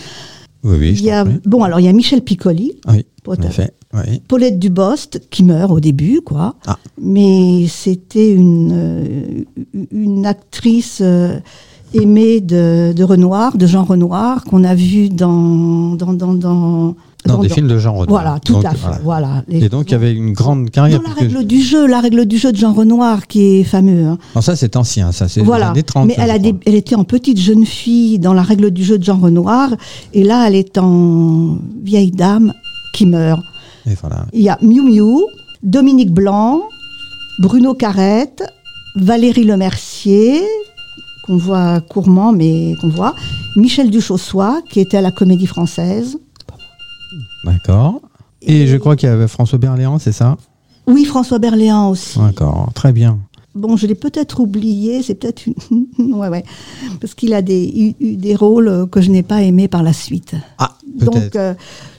Oui, 0.65 0.77
oui, 0.79 0.95
je 0.97 1.03
Il 1.03 1.07
y 1.07 1.11
a, 1.11 1.25
bon, 1.25 1.63
alors 1.63 1.81
il 1.81 1.87
y 1.87 1.89
a 1.89 1.93
Michel 1.93 2.23
Piccoli, 2.23 2.81
Oui. 2.89 3.05
Oui. 3.95 4.21
Paulette 4.29 4.59
Dubost, 4.59 5.29
qui 5.31 5.43
meurt 5.45 5.71
au 5.71 5.81
début, 5.81 6.21
quoi. 6.25 6.55
Ah. 6.67 6.79
Mais 7.01 7.67
c'était 7.69 8.31
une, 8.31 8.73
euh, 8.73 9.45
une 9.93 10.27
actrice 10.27 11.01
euh, 11.03 11.39
aimée 11.95 12.41
de, 12.41 12.93
de 12.95 13.05
Renoir, 13.05 13.57
de 13.57 13.67
Jean 13.67 13.85
Renoir, 13.85 14.45
qu'on 14.45 14.65
a 14.65 14.75
vu 14.75 15.09
dans. 15.09 15.95
dans, 15.95 16.13
dans, 16.13 16.35
dans 16.35 16.97
Dans 17.27 17.39
des 17.39 17.49
films 17.49 17.69
de 17.69 17.79
Jean 17.79 17.93
Renoir. 17.95 18.23
Voilà, 18.23 18.39
tout 18.43 18.55
Donc, 18.55 18.65
à 18.65 18.71
fait. 18.71 18.79
voilà. 18.81 18.99
Voilà. 19.03 19.45
Les- 19.49 19.65
Et 19.65 19.69
donc, 19.69 19.87
il 19.89 19.93
y 19.93 19.95
avait 19.95 20.15
une 20.15 20.33
grande 20.33 20.71
carrière. 20.71 21.01
Dans 21.03 21.09
la 21.09 21.15
règle 21.15 21.45
du 21.45 21.61
jeu, 21.61 21.87
la 21.87 22.01
règle 22.01 22.25
du 22.27 22.39
jeu 22.39 22.53
de 22.53 22.57
Jean 22.57 22.73
Renoir, 22.73 23.27
qui 23.27 23.43
est 23.61 23.65
fameux. 23.65 24.05
hein. 24.07 24.19
Non, 24.37 24.41
ça, 24.41 24.55
c'est 24.57 24.77
ancien, 24.77 25.11
ça, 25.13 25.29
c'est 25.29 25.43
Voilà. 25.43 25.71
années 25.71 25.83
30. 25.83 26.07
Mais 26.07 26.15
elle, 26.17 26.31
a 26.31 26.39
des- 26.39 26.55
elle 26.65 26.75
était 26.77 26.95
en 26.95 27.05
petite 27.05 27.39
jeune 27.39 27.67
fille 27.67 28.19
dans 28.19 28.33
la 28.35 28.43
règle 28.43 28.71
du 28.71 28.85
jeu 28.85 28.99
de 28.99 29.05
Jean 29.05 29.19
Renoir, 29.19 29.71
et 30.15 30.23
là, 30.23 30.47
elle 30.49 30.55
est 30.55 30.79
en 30.79 31.59
vieille 31.83 32.13
dame 32.13 32.53
qui 32.95 33.05
meurt. 33.05 33.43
Et 33.91 33.95
voilà. 34.01 34.25
Il 34.33 34.41
y 34.43 34.49
a 34.49 34.57
Miu 34.63 34.83
Miu, 34.83 35.25
Dominique 35.63 36.13
Blanc, 36.13 36.63
Bruno 37.41 37.75
Carrette, 37.75 38.43
Valérie 38.97 39.45
Lemercier, 39.45 40.41
qu'on 41.25 41.37
voit 41.37 41.81
courement, 41.81 42.33
mais 42.33 42.75
qu'on 42.81 42.89
voit, 42.89 43.15
Michel 43.57 43.91
Duchossois, 43.91 44.61
qui 44.71 44.81
était 44.81 44.97
à 44.97 45.03
la 45.03 45.11
Comédie 45.11 45.47
Française. 45.47 46.17
D'accord. 47.45 48.01
Et 48.43 48.67
je 48.67 48.77
crois 48.77 48.97
qu'il 48.97 49.09
y 49.09 49.13
avait 49.13 49.29
François 49.29 49.59
Berléand, 49.59 49.99
c'est 49.99 50.13
ça? 50.13 50.37
Oui, 50.87 51.05
François 51.05 51.39
Berléand 51.39 51.91
aussi. 51.91 52.19
D'accord, 52.19 52.71
très 52.75 52.93
bien. 52.93 53.19
Bon, 53.55 53.77
je 53.77 53.87
l'ai 53.87 53.95
peut-être 53.95 54.41
oublié, 54.41 55.03
c'est 55.03 55.15
peut-être 55.17 55.43
une... 55.47 55.55
ouais, 56.15 56.29
ouais. 56.29 56.45
Parce 57.01 57.15
qu'il 57.15 57.35
a 57.35 57.43
des, 57.43 57.95
eu, 58.01 58.05
eu 58.05 58.17
des 58.17 58.35
rôles 58.35 58.87
que 58.91 59.01
je 59.01 59.11
n'ai 59.11 59.23
pas 59.23 59.43
aimés 59.43 59.69
par 59.69 59.83
la 59.83 59.93
suite. 59.93 60.35
Ah, 60.59 60.75
Donc, 60.95 61.35
euh, 61.35 61.55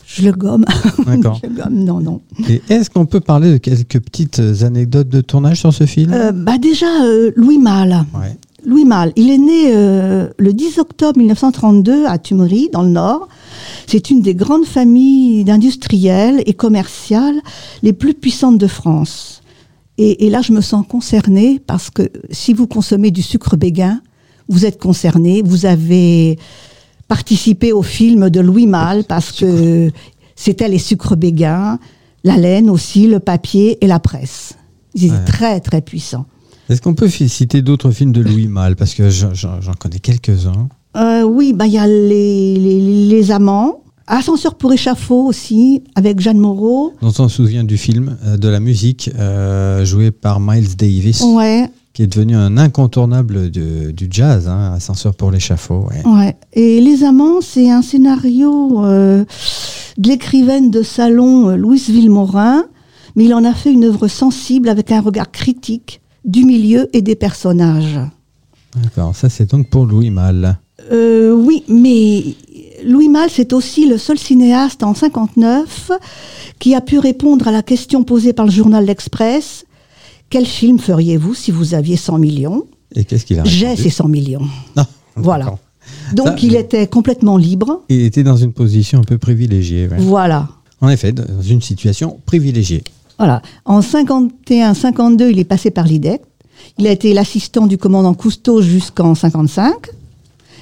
je 0.08 0.24
le 0.24 0.32
gomme. 0.32 0.66
D'accord. 1.06 1.40
je 1.44 1.50
le 1.50 1.56
gomme, 1.56 1.84
non, 1.84 2.00
non. 2.00 2.22
Et 2.48 2.62
est-ce 2.70 2.90
qu'on 2.90 3.06
peut 3.06 3.20
parler 3.20 3.52
de 3.52 3.58
quelques 3.58 4.00
petites 4.00 4.42
anecdotes 4.62 5.10
de 5.10 5.22
tournage 5.22 5.60
sur 5.60 5.74
ce 5.74 5.86
film? 5.86 6.14
Euh, 6.14 6.32
bah 6.32 6.58
déjà, 6.58 7.04
euh, 7.04 7.32
Louis 7.36 7.58
Malle. 7.58 8.06
Ouais. 8.14 8.38
Louis 8.66 8.86
Malle, 8.86 9.12
il 9.16 9.30
est 9.30 9.38
né 9.38 9.72
le 10.38 10.52
10 10.54 10.80
octobre 10.80 11.18
1932 11.18 12.06
à 12.06 12.18
Tumery, 12.18 12.70
dans 12.72 12.84
le 12.84 12.90
Nord. 12.90 13.28
C'est 13.90 14.12
une 14.12 14.22
des 14.22 14.36
grandes 14.36 14.66
familles 14.66 15.44
d'industriels 15.44 16.44
et 16.46 16.54
commerciales 16.54 17.40
les 17.82 17.92
plus 17.94 18.14
puissantes 18.14 18.60
de 18.60 18.68
France. 18.68 19.42
Et, 19.98 20.28
et 20.28 20.30
là, 20.30 20.42
je 20.44 20.52
me 20.54 20.62
sens 20.62 20.86
concernée 20.88 21.60
parce 21.66 21.90
que 21.90 22.04
si 22.30 22.54
vous 22.54 22.68
consommez 22.68 23.10
du 23.10 23.24
sucre 23.24 23.58
béguin, 23.58 24.02
vous 24.48 24.66
êtes 24.66 24.80
concerné. 24.80 25.42
Vous 25.44 25.66
avez 25.66 26.38
participé 27.08 27.74
au 27.74 27.82
film 27.82 28.30
de 28.30 28.40
Louis 28.40 28.68
Malle 28.68 29.04
parce 29.06 29.32
que 29.32 29.92
c'était 30.36 30.68
les 30.70 30.78
sucres 30.78 31.16
béguins, 31.18 31.80
la 32.24 32.38
laine 32.38 32.70
aussi, 32.70 33.08
le 33.08 33.20
papier 33.20 33.84
et 33.84 33.88
la 33.88 34.00
presse. 34.00 34.54
Ils 34.94 35.06
étaient 35.06 35.14
Ouais. 35.16 35.26
très, 35.26 35.60
très 35.62 35.82
puissants. 35.82 36.26
Est-ce 36.70 36.82
qu'on 36.84 36.94
peut 36.94 37.10
citer 37.10 37.64
d'autres 37.64 37.90
films 37.90 38.12
de 38.12 38.22
Louis 38.22 38.48
Malle? 38.48 38.76
Parce 38.76 38.94
que 38.94 39.10
j'en 39.10 39.74
connais 39.80 39.98
quelques-uns. 40.00 40.70
Euh, 40.98 41.24
oui, 41.24 41.54
bah 41.54 41.68
il 41.68 41.74
y 41.74 41.78
a 41.78 41.88
les, 41.88 42.56
les, 42.56 43.08
les 43.08 43.32
amants. 43.32 43.84
Ascenseur 44.08 44.56
pour 44.56 44.74
échafaud 44.74 45.28
aussi, 45.28 45.84
avec 45.94 46.20
Jeanne 46.20 46.40
Moreau. 46.40 46.94
dont 47.00 47.10
on 47.20 47.28
se 47.28 47.36
souvient 47.36 47.64
du 47.64 47.78
film, 47.78 48.18
euh, 48.26 48.38
de 48.38 48.48
la 48.48 48.60
musique 48.60 49.12
euh, 49.20 49.86
jouée 49.86 50.10
par 50.10 50.40
Miles 50.40 50.76
Davis, 50.76 51.22
Ouais, 51.22 51.70
qui 51.94 52.02
est 52.02 52.08
devenu 52.08 52.36
un 52.36 52.58
incontournable 52.58 53.52
de- 53.52 53.92
du 53.92 54.08
jazz, 54.10 54.48
hein, 54.48 54.74
Ascenseur 54.76 55.14
pour 55.14 55.30
l'échafaud. 55.30 55.88
ouais. 55.92 56.02
ouais. 56.12 56.36
Et 56.54 56.82
Les 56.82 57.04
amants, 57.04 57.40
c'est 57.42 57.70
un 57.70 57.84
scénario 57.84 58.84
euh, 58.84 59.26
de 60.00 60.10
l'écrivaine 60.10 60.72
de 60.72 60.82
salon 60.82 61.56
Louise 61.56 61.88
Villemorin, 61.92 62.64
mais 63.16 63.26
il 63.26 63.34
en 63.36 63.44
a 63.44 63.54
fait 63.54 63.72
une 63.72 63.84
œuvre 63.84 64.08
sensible 64.08 64.70
avec 64.70 64.92
un 64.92 65.02
regard 65.02 65.30
critique 65.30 66.02
du 66.26 66.46
milieu 66.46 66.88
et 66.94 67.04
des 67.04 67.16
personnages. 67.16 68.00
D'accord, 68.76 69.16
ça 69.16 69.30
c'est 69.30 69.52
donc 69.52 69.70
pour 69.70 69.86
Louis 69.86 70.10
Malle. 70.10 70.58
Euh, 70.92 71.34
oui, 71.34 71.64
mais 71.68 72.24
Louis 72.86 73.10
Malle, 73.10 73.30
c'est 73.30 73.54
aussi 73.54 73.88
le 73.88 73.98
seul 73.98 74.18
cinéaste 74.18 74.84
en 74.84 74.94
59 74.94 75.92
qui 76.60 76.76
a 76.76 76.82
pu 76.82 77.00
répondre 77.00 77.48
à 77.48 77.52
la 77.52 77.62
question 77.64 78.04
posée 78.04 78.34
par 78.34 78.46
le 78.46 78.52
journal 78.52 78.86
L'Express. 78.86 79.66
Quel 80.30 80.46
film 80.46 80.80
feriez-vous 80.80 81.34
si 81.34 81.52
vous 81.52 81.74
aviez 81.74 81.96
100 81.98 82.18
millions? 82.20 82.66
Et 82.96 83.04
qu'est-ce 83.04 83.26
qu'il 83.26 83.40
a 83.40 83.44
J'ai 83.46 83.76
ces 83.76 83.90
100 83.90 84.08
millions. 84.08 84.48
Voilà. 85.16 85.56
Donc 86.14 86.28
Ça, 86.28 86.36
il 86.42 86.56
était 86.56 86.88
complètement 86.88 87.38
libre. 87.38 87.84
Il 87.90 88.02
était 88.02 88.24
dans 88.24 88.38
une 88.38 88.54
position 88.54 89.00
un 89.00 89.04
peu 89.04 89.18
privilégiée. 89.18 89.88
ouais. 89.88 89.98
Voilà. 90.00 90.50
En 90.82 90.90
effet, 90.90 91.12
dans 91.12 91.42
une 91.42 91.62
situation 91.62 92.20
privilégiée. 92.26 92.84
Voilà. 93.18 93.42
En 93.66 93.82
51-52, 93.82 95.30
il 95.32 95.40
est 95.40 95.44
passé 95.44 95.72
par 95.72 95.86
l'IDEC. 95.86 96.22
Il 96.78 96.88
a 96.88 96.92
été 96.92 97.14
l'assistant 97.14 97.68
du 97.68 97.78
commandant 97.78 98.14
Cousteau 98.14 98.62
jusqu'en 98.62 99.16
55, 99.16 99.74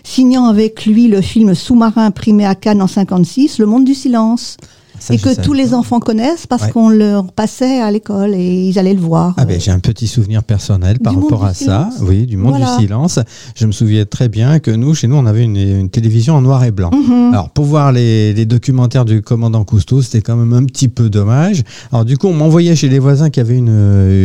signant 0.07 0.45
avec 0.45 0.85
lui 0.85 1.09
le 1.09 1.21
film 1.21 1.53
sous-marin 1.53 2.11
primé 2.11 2.45
à 2.45 2.55
Cannes 2.55 2.81
en 2.81 2.87
56, 2.87 3.59
Le 3.59 3.65
Monde 3.65 3.83
du 3.83 3.93
silence. 3.93 4.55
Ça, 4.99 5.13
et 5.13 5.17
que 5.17 5.39
tous 5.41 5.53
les 5.53 5.73
enfants 5.73 5.99
connaissent 5.99 6.47
parce 6.47 6.63
Ouais. 6.63 6.71
qu'on 6.71 6.89
leur 6.89 7.31
passait 7.31 7.79
à 7.81 7.91
l'école 7.91 8.33
et 8.33 8.67
ils 8.67 8.79
allaient 8.79 8.93
le 8.93 8.99
voir. 8.99 9.33
Ah 9.37 9.45
ben, 9.45 9.59
j'ai 9.59 9.71
un 9.71 9.79
petit 9.79 10.07
souvenir 10.07 10.43
personnel 10.43 10.99
par 10.99 11.13
Du 11.13 11.19
rapport 11.21 11.45
à 11.45 11.53
ça, 11.53 11.89
silence. 11.91 11.93
oui, 12.01 12.25
du 12.25 12.35
monde 12.37 12.55
Voilà. 12.57 12.75
du 12.77 12.83
silence. 12.83 13.19
Je 13.55 13.65
me 13.65 13.71
souviens 13.71 14.05
très 14.05 14.27
bien 14.29 14.59
que 14.59 14.71
nous, 14.71 14.93
chez 14.95 15.07
nous, 15.07 15.15
on 15.15 15.25
avait 15.25 15.43
une, 15.43 15.55
une 15.57 15.89
télévision 15.89 16.35
en 16.35 16.41
noir 16.41 16.63
et 16.63 16.71
blanc. 16.71 16.89
Mhm. 16.91 17.33
Alors 17.33 17.49
pour 17.49 17.65
voir 17.65 17.91
les, 17.91 18.33
les 18.33 18.45
documentaires 18.45 19.05
du 19.05 19.21
commandant 19.21 19.63
Cousteau, 19.63 20.01
c'était 20.01 20.21
quand 20.21 20.35
même 20.35 20.53
un 20.53 20.63
petit 20.65 20.87
peu 20.89 21.09
dommage. 21.09 21.61
Alors 21.91 22.05
du 22.05 22.17
coup, 22.17 22.27
on 22.27 22.33
m'envoyait 22.33 22.75
chez 22.75 22.89
les 22.89 22.99
voisins 22.99 23.29
qui 23.29 23.39
avaient 23.39 23.57
une, 23.57 23.67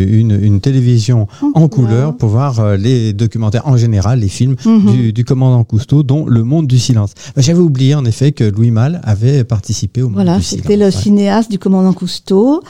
une, 0.08 0.38
une 0.42 0.60
télévision 0.60 1.26
en 1.54 1.68
couleur 1.68 2.16
pour 2.16 2.30
voir 2.30 2.60
euh, 2.60 2.76
les 2.76 3.12
documentaires 3.12 3.66
en 3.66 3.76
général, 3.76 4.20
les 4.20 4.28
films 4.28 4.56
Mhm. 4.64 4.90
du, 4.92 5.12
du 5.12 5.24
commandant 5.24 5.64
Cousteau, 5.64 6.02
dont 6.02 6.24
Le 6.26 6.42
Monde 6.44 6.66
du 6.66 6.78
silence. 6.78 7.12
Ben, 7.36 7.42
J'avais 7.42 7.58
oublié 7.60 7.94
en 7.94 8.04
effet 8.04 8.32
que 8.32 8.44
Louis 8.44 8.70
Malle 8.70 9.00
avait 9.04 9.44
participé 9.44 10.02
au 10.02 10.06
Monde 10.06 10.14
Voilà, 10.14 10.36
du 10.38 10.42
silence. 10.42 10.61
C'était 10.62 10.76
le 10.76 10.86
Ouais. 10.86 10.90
cinéaste 10.90 11.50
du 11.50 11.58
commandant 11.58 11.92
Cousteau. 11.92 12.62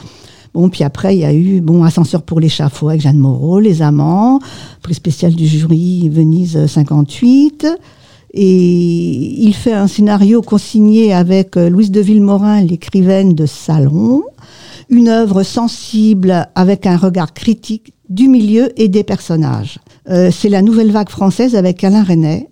Bon, 0.53 0.69
puis 0.69 0.83
après, 0.83 1.15
il 1.15 1.19
y 1.21 1.25
a 1.25 1.33
eu 1.33 1.61
bon, 1.61 1.83
Ascenseur 1.83 2.21
pour 2.21 2.39
l'échafaud 2.39 2.89
avec 2.89 3.01
Jeanne 3.01 3.17
Moreau, 3.17 3.59
Les 3.59 3.81
Amants, 3.81 4.39
prix 4.83 4.93
spécial 4.93 5.33
du 5.33 5.47
jury 5.47 6.09
Venise 6.09 6.65
58. 6.67 7.65
Et 8.35 9.43
il 9.43 9.53
fait 9.53 9.73
un 9.73 9.87
scénario 9.87 10.41
consigné 10.41 11.13
avec 11.13 11.55
euh, 11.55 11.69
Louise 11.69 11.91
de 11.91 12.01
Villemorin, 12.01 12.61
l'écrivaine 12.61 13.33
de 13.33 13.45
Salon. 13.45 14.23
Une 14.89 15.07
œuvre 15.07 15.43
sensible 15.43 16.47
avec 16.55 16.85
un 16.87 16.97
regard 16.97 17.33
critique 17.33 17.93
du 18.09 18.27
milieu 18.27 18.69
et 18.79 18.87
des 18.89 19.03
personnages. 19.03 19.79
Euh, 20.09 20.29
C'est 20.31 20.49
la 20.49 20.61
nouvelle 20.61 20.91
vague 20.91 21.09
française 21.09 21.55
avec 21.55 21.83
Alain 21.83 22.03
Resnais. 22.03 22.49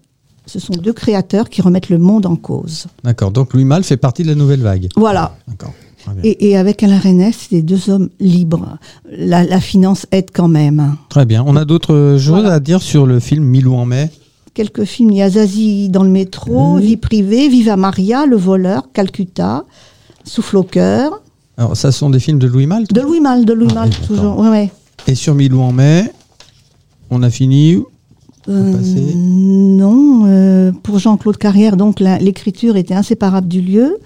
Ce 0.52 0.60
sont 0.60 0.74
deux 0.74 0.92
créateurs 0.92 1.50
qui 1.50 1.62
remettent 1.62 1.88
le 1.90 1.98
monde 1.98 2.26
en 2.26 2.36
cause. 2.36 2.88
D'accord. 3.06 3.32
Donc 3.32 3.54
Louis 3.54 3.64
Malle 3.64 3.84
fait 3.86 3.96
partie 3.96 4.24
de 4.24 4.28
la 4.28 4.36
nouvelle 4.36 4.60
vague. 4.62 4.90
Voilà. 4.98 5.36
D'accord. 5.48 5.74
Et, 6.24 6.50
et 6.50 6.58
avec 6.58 6.84
Alain 6.84 6.98
Resnais, 7.00 7.32
c'est 7.32 7.52
des 7.56 7.62
deux 7.62 7.90
hommes 7.90 8.10
libres. 8.20 8.78
La, 9.10 9.44
la 9.46 9.62
finance 9.62 10.08
aide 10.12 10.30
quand 10.34 10.48
même. 10.50 10.96
Très 11.10 11.26
bien. 11.26 11.44
On 11.48 11.56
a 11.56 11.64
d'autres 11.64 12.18
choses 12.20 12.28
Voilà. 12.42 12.54
à 12.56 12.60
dire 12.60 12.82
sur 12.82 13.06
le 13.06 13.20
film 13.20 13.46
Milou 13.46 13.76
en 13.76 13.86
mai? 13.86 14.10
Quelques 14.54 14.84
films, 14.84 15.12
il 15.12 15.18
y 15.18 15.22
a 15.22 15.30
Zazie 15.30 15.88
dans 15.90 16.04
le 16.04 16.10
métro. 16.10 16.76
Vie 16.78 16.98
privée, 16.98 17.48
Viva 17.48 17.78
Maria, 17.78 18.26
Le 18.26 18.36
voleur, 18.36 18.90
Calcutta, 18.92 19.64
Souffle 20.26 20.58
au 20.58 20.64
cœur. 20.64 21.22
Alors, 21.56 21.78
ça 21.78 21.92
sont 21.94 22.10
des 22.10 22.20
films 22.20 22.40
de 22.40 22.48
Louis 22.48 22.66
Malle 22.68 22.86
De 22.92 23.00
Louis 23.00 23.22
Malle, 23.22 23.46
de 23.46 23.54
Louis 23.54 23.70
Ah, 23.72 23.76
Malle, 23.82 23.90
toujours. 24.06 24.38
Ouais, 24.40 24.50
ouais. 24.50 24.70
Et 25.08 25.16
sur 25.16 25.34
Milou 25.36 25.62
en 25.62 25.72
mai, 25.72 26.12
on 27.10 27.24
a 27.24 27.30
fini. 27.30 27.78
Euh, 28.50 28.74
non, 29.16 30.24
euh, 30.26 30.72
pour 30.84 31.00
Jean-Claude 31.00 31.38
Carrière, 31.38 31.78
donc 31.78 32.00
l'écriture 32.00 32.76
était 32.78 32.94
inséparable 32.96 33.48
du 33.48 33.62
lieu. 33.62 33.98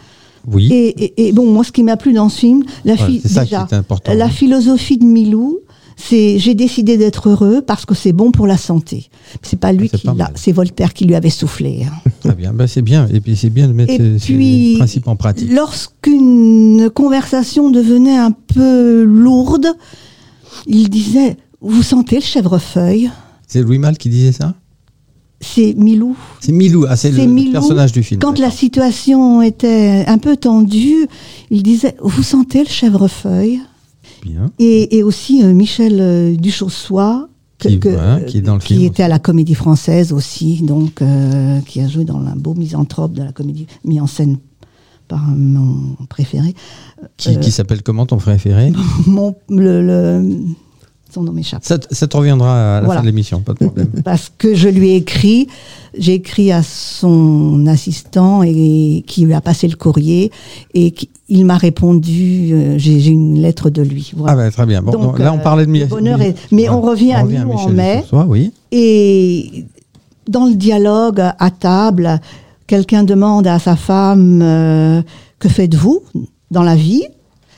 Oui. 0.51 0.71
Et, 0.71 1.05
et- 1.05 1.27
et 1.27 1.31
bon, 1.31 1.51
moi, 1.51 1.63
ce 1.63 1.71
qui 1.71 1.81
m'a 1.83 1.97
plu 1.97 2.13
dans 2.13 2.29
ce 2.29 2.39
film, 2.39 2.63
la, 2.83 2.93
Ouais, 2.93 3.19
déjà, 3.23 4.29
philosophie 4.29 4.97
de 4.97 5.05
Milou, 5.05 5.59
c'est 5.97 6.37
j'ai 6.37 6.53
décidé 6.53 6.97
d'être 6.97 7.29
heureux 7.29 7.61
parce 7.65 7.85
que 7.85 7.95
c'est 7.95 8.11
bon 8.11 8.31
pour 8.31 8.45
la 8.45 8.57
santé. 8.57 9.09
C'est 9.41 9.57
pas 9.59 9.71
lui 9.71 9.89
Ah, 9.93 9.97
qui 9.97 10.07
l'a, 10.17 10.31
c'est 10.35 10.51
Voltaire 10.51 10.93
qui 10.93 11.05
lui 11.05 11.15
avait 11.15 11.29
soufflé. 11.29 11.85
hein. 11.85 12.09
Très 12.19 12.35
bien. 12.35 12.51
Ben, 12.53 12.67
c'est 12.67 12.81
bien. 12.81 13.07
Et 13.13 13.21
puis, 13.21 13.35
c'est 13.35 13.49
bien 13.49 13.67
de 13.67 13.73
mettre 13.73 13.93
Et 13.93 13.97
ces, 13.97 14.19
ces 14.19 14.33
puis, 14.33 14.75
principes 14.77 15.07
en 15.07 15.15
pratique. 15.15 15.49
lorsqu'une 15.51 16.89
conversation 16.93 17.71
devenait 17.71 18.17
un 18.17 18.31
peu 18.31 19.03
lourde, 19.03 19.67
il 20.67 20.89
disait 20.89 21.37
Vous 21.61 21.81
sentez 21.81 22.17
le 22.17 22.21
chèvrefeuille? 22.21 23.09
C'est 23.47 23.61
Louis 23.61 23.77
Malle 23.79 23.97
qui 23.97 24.09
disait 24.09 24.31
ça 24.31 24.55
C'est 25.41 25.73
Milou. 25.73 26.15
C'est 26.39 26.51
Milou. 26.51 26.85
Ah, 26.89 26.95
c'est 26.95 27.11
le 27.11 27.25
Milou. 27.25 27.51
personnage 27.51 27.91
du 27.91 28.03
film. 28.03 28.19
Quand 28.21 28.39
la 28.39 28.51
situation 28.51 29.41
était 29.41 30.03
un 30.07 30.17
peu 30.17 30.35
tendue, 30.37 31.07
il 31.51 31.63
disait 31.63 31.95
Vous 32.01 32.23
sentez 32.23 32.59
le 32.63 32.69
chèvrefeuille 32.69 33.59
Bien. 34.23 34.51
et, 34.59 34.97
et 34.97 35.03
aussi 35.03 35.43
euh, 35.43 35.53
Michel 35.53 35.97
euh, 35.99 36.35
Duchossois, 36.35 37.29
que- 37.59 37.67
Qui- 37.69 37.79
que- 37.79 37.89
voilà, 37.89 38.21
qui 38.21 38.37
est 38.39 38.41
dans 38.41 38.55
le 38.55 38.59
qui 38.59 38.73
film 38.75 38.85
était 38.87 39.03
à 39.03 39.07
la 39.07 39.19
Comédie 39.19 39.53
Française 39.55 40.11
aussi, 40.11 40.61
donc 40.63 41.01
euh, 41.01 41.59
qui 41.61 41.79
a 41.81 41.87
joué 41.87 42.03
dans 42.05 42.19
un 42.19 42.35
beau 42.35 42.53
misanthrope 42.55 43.13
de 43.13 43.21
la 43.23 43.31
comédie 43.31 43.67
mis 43.83 43.99
en 44.01 44.07
scène 44.07 44.37
par 45.07 45.21
mon 45.27 45.95
préféré. 46.09 46.55
Qui, 47.17 47.29
Euh, 47.29 47.35
qui 47.35 47.51
s'appelle 47.51 47.83
comment 47.83 48.07
ton 48.07 48.17
préféré? 48.17 48.73
Mon, 49.05 49.35
le, 49.49 49.85
le- 49.85 50.37
son 51.15 51.23
nom 51.23 51.31
m'échappe. 51.31 51.63
ça, 51.63 51.77
te- 51.79 51.93
ça 51.93 52.07
te 52.07 52.15
reviendra 52.15 52.77
à 52.77 52.79
la 52.81 52.85
Voilà. 52.85 52.99
fin 52.99 53.03
de 53.03 53.07
l'émission, 53.09 53.39
pas 53.41 53.53
de 53.53 53.59
problème. 53.65 53.87
Parce 54.05 54.31
que 54.37 54.53
je 54.53 54.69
lui 54.69 54.89
ai 54.91 54.95
écrit, 54.97 55.47
j'ai 55.97 56.13
écrit 56.13 56.51
à 56.51 56.61
son 56.61 57.65
assistant 57.67 58.43
et 58.43 59.03
qui 59.07 59.25
lui 59.25 59.33
a 59.33 59.41
passé 59.41 59.67
le 59.67 59.75
courrier 59.75 60.31
et 60.73 60.91
qui- 60.91 61.09
il 61.27 61.45
m'a 61.45 61.57
répondu. 61.57 62.51
euh, 62.53 62.75
j'ai 62.77 63.07
une 63.07 63.39
lettre 63.41 63.69
de 63.71 63.81
lui. 63.81 64.11
Ah 64.27 64.35
bah, 64.35 64.51
très 64.51 64.65
bien. 64.67 64.81
Bon, 64.83 64.91
Donc, 64.91 65.01
donc, 65.01 65.19
là, 65.19 65.33
on 65.33 65.37
euh, 65.37 65.41
parlait 65.41 65.65
de 65.65 65.71
le 65.71 65.79
Mi- 65.79 65.85
bonheur 65.85 66.21
est- 66.21 66.35
mais 66.51 66.69
on 66.69 66.81
revient 66.81 67.13
à 67.13 67.23
Milou 67.23 67.51
en 67.53 67.69
mai. 67.69 68.03
Oui. 68.27 68.51
Et 68.71 69.65
dans 70.29 70.45
le 70.45 70.53
dialogue 70.55 71.19
à 71.21 71.49
table, 71.51 72.19
quelqu'un 72.67 73.03
demande 73.03 73.47
à 73.47 73.57
sa 73.59 73.75
femme 73.75 74.41
euh, 74.43 75.01
Que 75.39 75.49
faites-vous 75.49 76.03
dans 76.51 76.63
la 76.63 76.75
vie? 76.75 77.03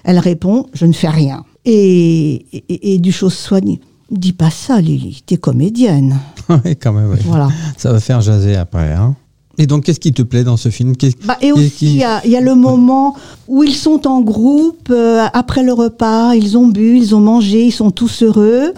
Elle 0.04 0.20
répond 0.20 0.68
Je 0.74 0.86
ne 0.86 0.94
fais 0.94 1.10
rien. 1.10 1.44
Et, 1.70 2.46
et, 2.54 2.94
et 2.94 2.98
Duchossois 2.98 3.60
dit 3.62 3.80
Dis 4.10 4.32
pas 4.32 4.50
ça, 4.50 4.80
Lily, 4.80 5.22
t'es 5.26 5.36
comédienne. 5.38 6.18
Oui, 6.50 6.78
quand 6.78 6.94
même, 6.94 7.10
oui. 7.12 7.18
Voilà. 7.26 7.50
Ça 7.78 7.92
va 7.92 8.00
faire 8.00 8.22
jaser 8.22 8.56
après. 8.56 8.94
Hein. 8.94 9.16
Et 9.58 9.68
donc, 9.68 9.84
qu'est-ce 9.84 10.00
qui 10.00 10.14
te 10.14 10.22
plaît 10.22 10.46
dans 10.46 10.56
ce 10.56 10.70
film? 10.70 10.94
Bah, 11.26 11.36
et 11.42 11.52
aussi, 11.52 11.72
qui- 11.72 11.86
il 11.88 11.96
y, 11.98 12.04
a- 12.06 12.22
il 12.24 12.32
y 12.32 12.38
a 12.38 12.42
le 12.42 12.56
moment 12.56 13.16
où 13.50 13.64
ils 13.64 13.74
sont 13.76 14.08
en 14.08 14.22
groupe, 14.22 14.88
euh, 14.92 15.26
après 15.34 15.62
le 15.64 15.74
repas, 15.74 16.36
ils 16.36 16.58
ont 16.58 16.68
bu, 16.68 16.96
ils 16.98 17.14
ont 17.16 17.20
mangé, 17.20 17.66
ils 17.66 17.72
sont 17.72 17.92
tous 17.92 18.24
heureux. 18.24 18.74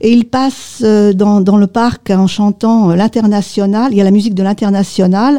Et 0.00 0.10
ils 0.10 0.24
passent 0.24 0.80
euh, 0.82 1.12
dans, 1.12 1.40
dans 1.40 1.58
le 1.58 1.68
parc 1.68 2.10
en 2.10 2.26
chantant 2.26 2.90
euh, 2.90 2.96
l'international. 2.96 3.92
Il 3.92 3.98
y 3.98 4.00
a 4.00 4.04
la 4.04 4.10
musique 4.10 4.34
de 4.34 4.42
l'international. 4.42 5.38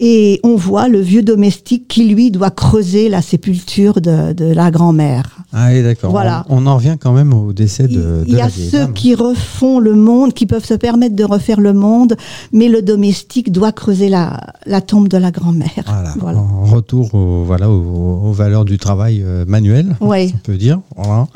Et 0.00 0.38
on 0.44 0.54
voit 0.54 0.86
le 0.88 1.00
vieux 1.00 1.22
domestique 1.22 1.88
qui, 1.88 2.04
lui, 2.08 2.30
doit 2.30 2.50
creuser 2.50 3.08
la 3.08 3.20
sépulture 3.20 4.00
de, 4.00 4.32
de 4.32 4.44
la 4.44 4.70
grand-mère. 4.70 5.38
Ah 5.52 5.68
oui, 5.72 5.82
d'accord. 5.82 6.10
Voilà. 6.12 6.44
On, 6.48 6.64
on 6.64 6.66
en 6.66 6.76
revient 6.76 6.96
quand 7.00 7.12
même 7.12 7.32
au 7.34 7.52
décès 7.52 7.88
de, 7.88 8.22
il 8.26 8.32
de 8.34 8.38
y 8.38 8.40
a 8.40 8.48
ceux 8.48 8.78
dame. 8.78 8.92
qui 8.92 9.14
refont 9.16 9.80
le 9.80 9.94
monde, 9.94 10.34
qui 10.34 10.46
peuvent 10.46 10.64
se 10.64 10.74
permettre 10.74 11.16
de 11.16 11.24
refaire 11.24 11.60
le 11.60 11.72
monde, 11.72 12.14
mais 12.52 12.68
le 12.68 12.80
domestique 12.82 13.50
doit 13.50 13.72
creuser 13.72 14.08
la, 14.08 14.38
la 14.66 14.80
tombe 14.80 15.08
de 15.08 15.16
la 15.16 15.30
grand-mère. 15.32 15.84
Voilà. 15.86 16.14
Voilà. 16.20 16.38
En 16.38 16.64
retour 16.66 17.12
au, 17.14 17.42
voilà, 17.44 17.68
aux, 17.68 18.20
aux 18.28 18.32
valeurs 18.32 18.64
du 18.64 18.78
travail 18.78 19.22
euh, 19.24 19.44
manuel, 19.48 19.96
Ouais. 20.00 20.30
on 20.34 20.38
peut 20.38 20.56
dire. 20.56 20.80
Voilà. 20.96 21.26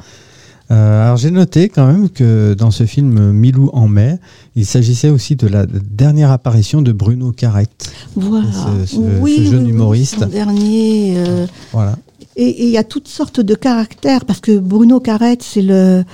Euh, 0.71 1.04
alors 1.04 1.16
j'ai 1.19 1.31
noté 1.31 1.69
quand 1.69 1.87
même 1.87 2.09
que 2.09 2.54
dans 2.54 2.71
ce 2.71 2.85
film 2.85 3.33
Milou 3.33 3.69
en 3.75 3.88
mai, 3.88 4.19
il 4.57 4.64
s'agissait 4.64 5.11
aussi 5.11 5.37
de 5.37 5.47
la 5.47 5.66
dernière 5.66 6.31
apparition 6.31 6.81
de 6.83 6.92
Bruno 6.92 7.33
Carrette. 7.33 7.92
Voilà. 8.16 8.47
Ce- 8.87 8.97
ce- 8.97 9.26
ce 9.37 9.45
jeune 9.50 9.69
humoriste. 9.69 10.25
dernier. 10.25 11.14
euh, 11.16 11.47
Voilà. 11.73 11.97
et 12.37 12.64
il 12.64 12.71
y 12.71 12.78
a 12.78 12.85
toutes 12.85 13.09
sortes 13.09 13.40
de 13.40 13.54
caractères 13.54 14.25
parce 14.25 14.40
que 14.40 14.59
Bruno 14.59 15.00
Carrette, 15.00 15.42
c'est 15.42 15.62
le 15.62 16.04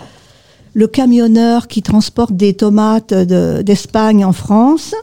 le 0.74 0.86
camionneur 0.86 1.66
qui 1.66 1.82
transporte 1.82 2.32
des 2.34 2.54
tomates 2.54 3.12
de- 3.12 3.62
d'Espagne 3.62 4.24
en 4.24 4.32
France. 4.32 4.94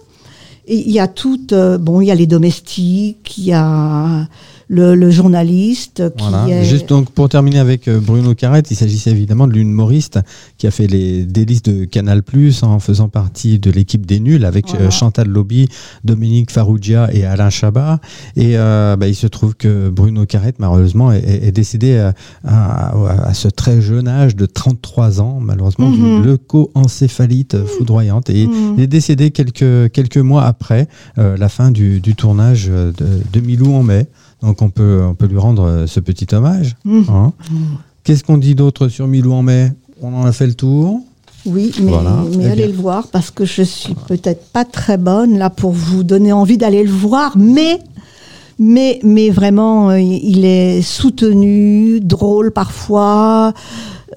Et 0.67 0.77
il 0.77 0.91
y 0.91 0.99
a 0.99 1.07
toutes. 1.07 1.51
euh, 1.53 1.77
bon, 1.77 2.01
il 2.01 2.07
y 2.07 2.11
a 2.11 2.15
les 2.15 2.27
domestiques, 2.27 3.37
il 3.37 3.45
y 3.45 3.53
a 3.53 4.27
le, 4.67 4.95
le 4.95 5.11
journaliste 5.11 6.03
qui 6.17 6.27
Voilà. 6.29 6.47
est. 6.61 6.65
Juste 6.65 6.89
donc 6.89 7.11
pour 7.11 7.29
terminer 7.29 7.59
avec 7.59 7.87
euh, 7.87 7.99
Bruno 7.99 8.33
Carrette, 8.33 8.71
il 8.71 8.75
s'agissait 8.75 9.11
évidemment 9.11 9.47
de 9.47 9.53
l'humoriste 9.53 10.19
qui 10.57 10.65
a 10.67 10.71
fait 10.71 10.87
les 10.87 11.25
délices 11.25 11.63
de 11.63 11.85
Canal 11.85 12.23
Plus 12.23 12.63
en 12.63 12.79
faisant 12.79 13.07
partie 13.09 13.59
de 13.59 13.69
l'équipe 13.71 14.05
des 14.05 14.19
nuls 14.19 14.43
avec 14.45 14.69
Voilà. 14.69 14.85
euh, 14.85 14.89
Chantal 14.89 15.27
Lobby, 15.27 15.67
Dominique 16.03 16.51
Farrugia 16.51 17.09
et 17.13 17.25
Alain 17.25 17.49
Chabat. 17.49 17.99
Et 18.35 18.57
euh, 18.57 18.95
bah, 18.95 19.07
il 19.07 19.15
se 19.15 19.27
trouve 19.27 19.55
que 19.55 19.89
Bruno 19.89 20.25
Carrette 20.25 20.57
malheureusement 20.59 21.11
est, 21.11 21.51
décédé 21.51 21.97
à, 21.97 22.13
à- 22.43 23.27
à 23.29 23.33
ce 23.33 23.47
très 23.47 23.81
jeune 23.81 24.07
âge 24.07 24.35
de 24.35 24.45
33 24.45 25.21
ans 25.21 25.39
malheureusement 25.41 25.89
Mhm. 25.89 25.95
d'une 25.95 26.23
leucoencéphalite 26.23 27.65
foudroyante 27.65 28.29
et 28.29 28.47
Mhm. 28.47 28.75
il 28.77 28.83
est 28.83 28.87
décédé 28.87 29.31
quelques, 29.31 29.91
quelques 29.91 30.17
mois 30.17 30.43
après 30.45 30.87
euh, 31.17 31.37
la 31.37 31.49
fin 31.49 31.71
du, 31.71 31.99
du 31.99 32.15
tournage 32.15 32.67
de, 32.67 32.93
de 33.31 33.39
Milou 33.39 33.73
en 33.73 33.83
mai. 33.83 34.07
Donc 34.45 34.61
on 34.61 34.69
peut, 34.69 35.01
on 35.03 35.15
peut 35.15 35.25
lui 35.25 35.37
rendre 35.39 35.63
euh, 35.63 35.87
ce 35.87 35.99
petit 35.99 36.27
hommage. 36.35 36.75
Mhm. 36.85 37.05
hein. 37.09 37.33
Qu'est-ce 38.03 38.23
qu'on 38.23 38.37
dit 38.37 38.53
d'autre 38.55 38.87
sur 38.87 39.07
Milou 39.07 39.33
en 39.33 39.41
mai? 39.41 39.71
On 40.01 40.13
en 40.13 40.25
a 40.25 40.31
fait 40.31 40.45
le 40.47 40.53
tour. 40.53 41.01
Oui, 41.47 41.71
mais, 41.81 41.91
Voilà. 41.91 42.23
mais 42.37 42.43
Eh 42.45 42.47
allez 42.47 42.55
bien. 42.67 42.67
le 42.67 42.81
voir 42.81 43.07
parce 43.07 43.31
que 43.31 43.45
je 43.45 43.61
suis 43.63 43.95
peut-être 44.07 44.45
pas 44.51 44.65
très 44.65 44.97
bonne 44.97 45.37
là 45.37 45.49
pour 45.49 45.71
vous 45.71 46.03
donner 46.03 46.31
envie 46.31 46.57
d'aller 46.57 46.83
le 46.83 46.89
voir, 46.91 47.37
mais 47.37 47.79
mais 48.57 48.99
mais 49.03 49.29
vraiment 49.31 49.89
euh, 49.91 49.99
il 49.99 50.45
est 50.45 50.81
soutenu, 50.81 51.99
drôle 51.99 52.51
parfois, 52.51 53.53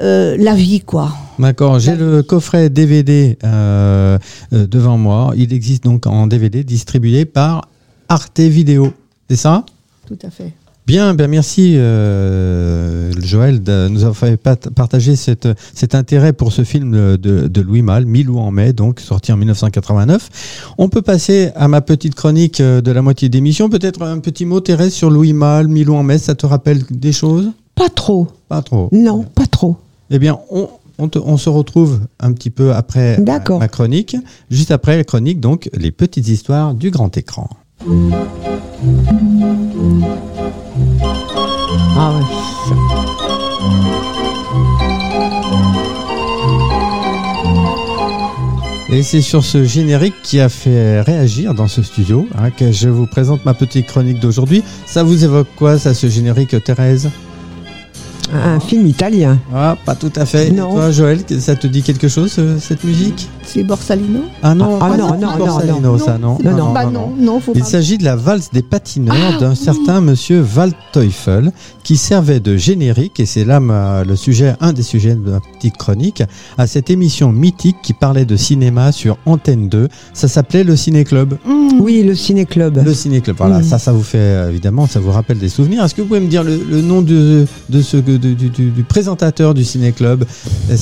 euh, 0.00 0.36
la 0.38 0.54
vie 0.54 0.80
quoi. 0.80 1.10
D'accord, 1.38 1.78
j'ai 1.78 1.96
le 1.96 2.22
coffret 2.22 2.68
DVD 2.70 3.38
euh, 3.44 4.18
devant 4.52 4.98
moi. 4.98 5.32
Il 5.36 5.52
existe 5.52 5.84
donc 5.84 6.06
en 6.06 6.26
DVD 6.26 6.64
distribué 6.64 7.24
par 7.24 7.68
Arte 8.08 8.40
Vidéo. 8.40 8.92
C'est 9.30 9.36
ça? 9.36 9.64
Tout 10.08 10.18
à 10.26 10.30
fait. 10.30 10.52
Bien, 10.86 11.12
ben 11.12 11.28
merci 11.28 11.74
euh, 11.76 13.12
Joël 13.22 13.62
de 13.62 13.88
nous 13.88 14.00
avoir 14.04 14.16
fait 14.16 14.38
partager 14.38 15.16
cette, 15.16 15.46
cet 15.74 15.94
intérêt 15.94 16.32
pour 16.32 16.50
ce 16.52 16.64
film 16.64 16.92
de, 17.18 17.46
de 17.46 17.60
Louis 17.60 17.82
Malle, 17.82 18.06
Milou 18.06 18.38
en 18.38 18.50
mai, 18.50 18.72
donc 18.72 19.00
sorti 19.00 19.30
en 19.30 19.36
1989. 19.36 20.72
On 20.78 20.88
peut 20.88 21.02
passer 21.02 21.50
à 21.56 21.68
ma 21.68 21.82
petite 21.82 22.14
chronique 22.14 22.60
euh, 22.60 22.80
de 22.80 22.90
la 22.90 23.02
moitié 23.02 23.28
d'émission. 23.28 23.68
Peut-être 23.68 24.00
un 24.02 24.18
petit 24.20 24.46
mot, 24.46 24.60
Thérèse, 24.60 24.94
sur 24.94 25.10
Louis 25.10 25.34
Malle, 25.34 25.68
Milou 25.68 25.94
en 25.94 26.02
mai, 26.02 26.16
ça 26.18 26.34
te 26.34 26.46
rappelle 26.46 26.82
des 26.90 27.12
choses? 27.12 27.50
Pas 27.74 27.90
trop. 27.90 28.26
Pas 28.48 28.62
trop. 28.62 28.88
Non, 28.92 29.24
pas 29.24 29.46
trop. 29.46 29.76
Eh 30.10 30.18
bien, 30.18 30.38
on, 30.50 30.68
on, 30.98 31.08
te- 31.08 31.18
on 31.18 31.36
se 31.36 31.50
retrouve 31.50 32.00
un 32.18 32.32
petit 32.32 32.50
peu 32.50 32.72
après 32.72 33.18
ma, 33.58 33.58
ma 33.58 33.68
chronique. 33.68 34.16
Juste 34.50 34.70
après 34.70 34.96
la 34.96 35.04
chronique, 35.04 35.38
donc, 35.40 35.68
les 35.76 35.90
petites 35.90 36.28
histoires 36.28 36.72
du 36.74 36.90
grand 36.90 37.14
écran. 37.18 37.50
Ah 41.96 42.12
ouais. 42.14 42.24
Et 48.90 49.02
c'est 49.02 49.20
sur 49.20 49.44
ce 49.44 49.64
générique 49.64 50.14
qui 50.22 50.40
a 50.40 50.48
fait 50.48 51.02
réagir 51.02 51.52
dans 51.54 51.68
ce 51.68 51.82
studio 51.82 52.26
hein, 52.38 52.50
que 52.50 52.72
je 52.72 52.88
vous 52.88 53.06
présente 53.06 53.44
ma 53.44 53.52
petite 53.52 53.86
chronique 53.86 54.18
d'aujourd'hui. 54.18 54.62
Ça 54.86 55.02
vous 55.02 55.24
évoque 55.24 55.48
quoi, 55.56 55.78
ça, 55.78 55.92
ce 55.92 56.08
générique, 56.08 56.62
Thérèse? 56.64 57.10
Un 58.32 58.60
film 58.60 58.86
italien. 58.86 59.38
Ah, 59.54 59.76
pas 59.84 59.94
tout 59.94 60.12
à 60.16 60.24
fait. 60.24 60.48
Et 60.48 60.50
Non. 60.52 60.72
toi, 60.72 60.90
Joël, 60.90 61.20
ça 61.38 61.54
te 61.56 61.66
dit 61.66 61.82
quelque 61.82 62.08
chose, 62.08 62.32
ce- 62.32 62.58
cette 62.58 62.84
musique? 62.84 63.28
C'est 63.50 63.62
Borsalino 63.64 64.20
Ah 64.42 64.54
non, 64.54 64.78
Ah 64.80 64.88
pas 64.90 64.96
non, 64.98 65.18
non, 65.18 65.36
Borsalino, 65.38 65.80
non. 65.80 65.98
ça, 65.98 66.18
non. 66.18 66.36
Non, 66.44 66.56
non. 66.56 66.72
Bah 66.72 66.84
non, 66.84 67.12
non, 67.18 67.40
faut 67.40 67.52
Il 67.54 67.64
s'agit 67.64 67.96
de 67.96 68.04
la 68.04 68.14
valse 68.14 68.50
des 68.52 68.60
patineurs 68.62 69.16
Ah, 69.36 69.40
d'un 69.40 69.50
oui. 69.52 69.56
certain 69.56 70.00
monsieur 70.02 70.44
Waldteufel 70.56 71.52
qui 71.82 71.96
servait 71.96 72.40
de 72.40 72.56
générique, 72.58 73.18
et 73.20 73.26
c'est 73.26 73.44
là 73.46 73.60
ma- 73.60 74.04
le 74.04 74.16
sujet, 74.16 74.54
un 74.60 74.72
des 74.74 74.82
sujets 74.82 75.14
de 75.14 75.30
ma 75.30 75.40
petite 75.40 75.76
chronique, 75.78 76.22
à 76.58 76.66
cette 76.66 76.90
émission 76.90 77.32
mythique 77.32 77.76
qui 77.82 77.94
parlait 77.94 78.26
de 78.26 78.36
cinéma 78.36 78.92
sur 78.92 79.16
Antenne 79.24 79.68
2. 79.70 79.88
Ça 80.12 80.28
s'appelait 80.28 80.64
le 80.64 80.76
Ciné 80.76 81.04
Club. 81.04 81.38
Mmh. 81.46 81.80
Oui, 81.80 82.02
le 82.02 82.14
ciné-club. 82.14 82.82
Le 82.84 82.92
Ciné 82.94 83.20
Club, 83.20 83.36
voilà, 83.38 83.60
Mm. 83.60 83.64
ça, 83.64 83.78
ça 83.78 83.92
vous 83.92 84.02
fait 84.02 84.18
euh, 84.18 84.50
évidemment, 84.50 84.86
ça 84.86 85.00
vous 85.00 85.10
rappelle 85.12 85.38
des 85.38 85.48
souvenirs. 85.48 85.84
Est-ce 85.84 85.94
que 85.94 86.02
vous 86.02 86.08
pouvez 86.08 86.20
me 86.20 86.26
dire 86.28 86.42
le, 86.42 86.60
le 86.68 86.82
nom 86.82 87.02
de, 87.02 87.46
de 87.68 87.82
ce, 87.82 87.96
de- 87.96 88.16
du, 88.16 88.34
du- 88.34 88.70
du 88.70 88.82
présentateur 88.82 89.54
du 89.54 89.64
Ciné 89.64 89.92
Club 89.92 90.24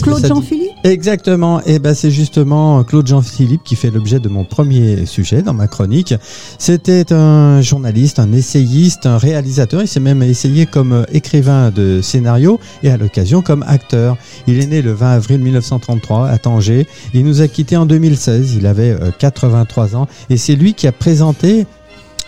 Claude 0.02 0.24
Jean-Philippe? 0.26 0.70
Exactement. 0.86 1.60
Et 1.66 1.80
ben 1.80 1.94
c'est 1.94 2.12
justement 2.12 2.84
Claude 2.84 3.08
Jean-Philippe 3.08 3.64
qui 3.64 3.74
fait 3.74 3.90
l'objet 3.90 4.20
de 4.20 4.28
mon 4.28 4.44
premier 4.44 5.04
sujet 5.04 5.42
dans 5.42 5.52
ma 5.52 5.66
chronique. 5.66 6.14
C'était 6.60 7.12
un 7.12 7.60
journaliste, 7.60 8.20
un 8.20 8.32
essayiste, 8.32 9.04
un 9.04 9.18
réalisateur. 9.18 9.82
Il 9.82 9.88
s'est 9.88 9.98
même 9.98 10.22
essayé 10.22 10.64
comme 10.64 10.92
euh, 10.92 11.04
écrivain 11.12 11.72
de 11.72 12.00
scénario 12.02 12.60
et 12.84 12.90
à 12.90 12.96
l'occasion 12.98 13.42
comme 13.42 13.64
acteur. 13.66 14.16
Il 14.46 14.62
est 14.62 14.66
né 14.66 14.80
le 14.80 14.92
20 14.92 15.10
avril 15.10 15.40
1933 15.40 16.28
à 16.28 16.38
Tanger. 16.38 16.86
Il 17.14 17.24
nous 17.24 17.40
a 17.40 17.48
quittés 17.48 17.76
en 17.76 17.86
2016. 17.86 18.54
Il 18.54 18.64
avait 18.64 18.92
euh, 18.92 19.10
83 19.18 19.96
ans 19.96 20.06
et 20.30 20.36
c'est 20.36 20.54
lui 20.54 20.74
qui 20.74 20.86
a 20.86 20.92
présenté 20.92 21.66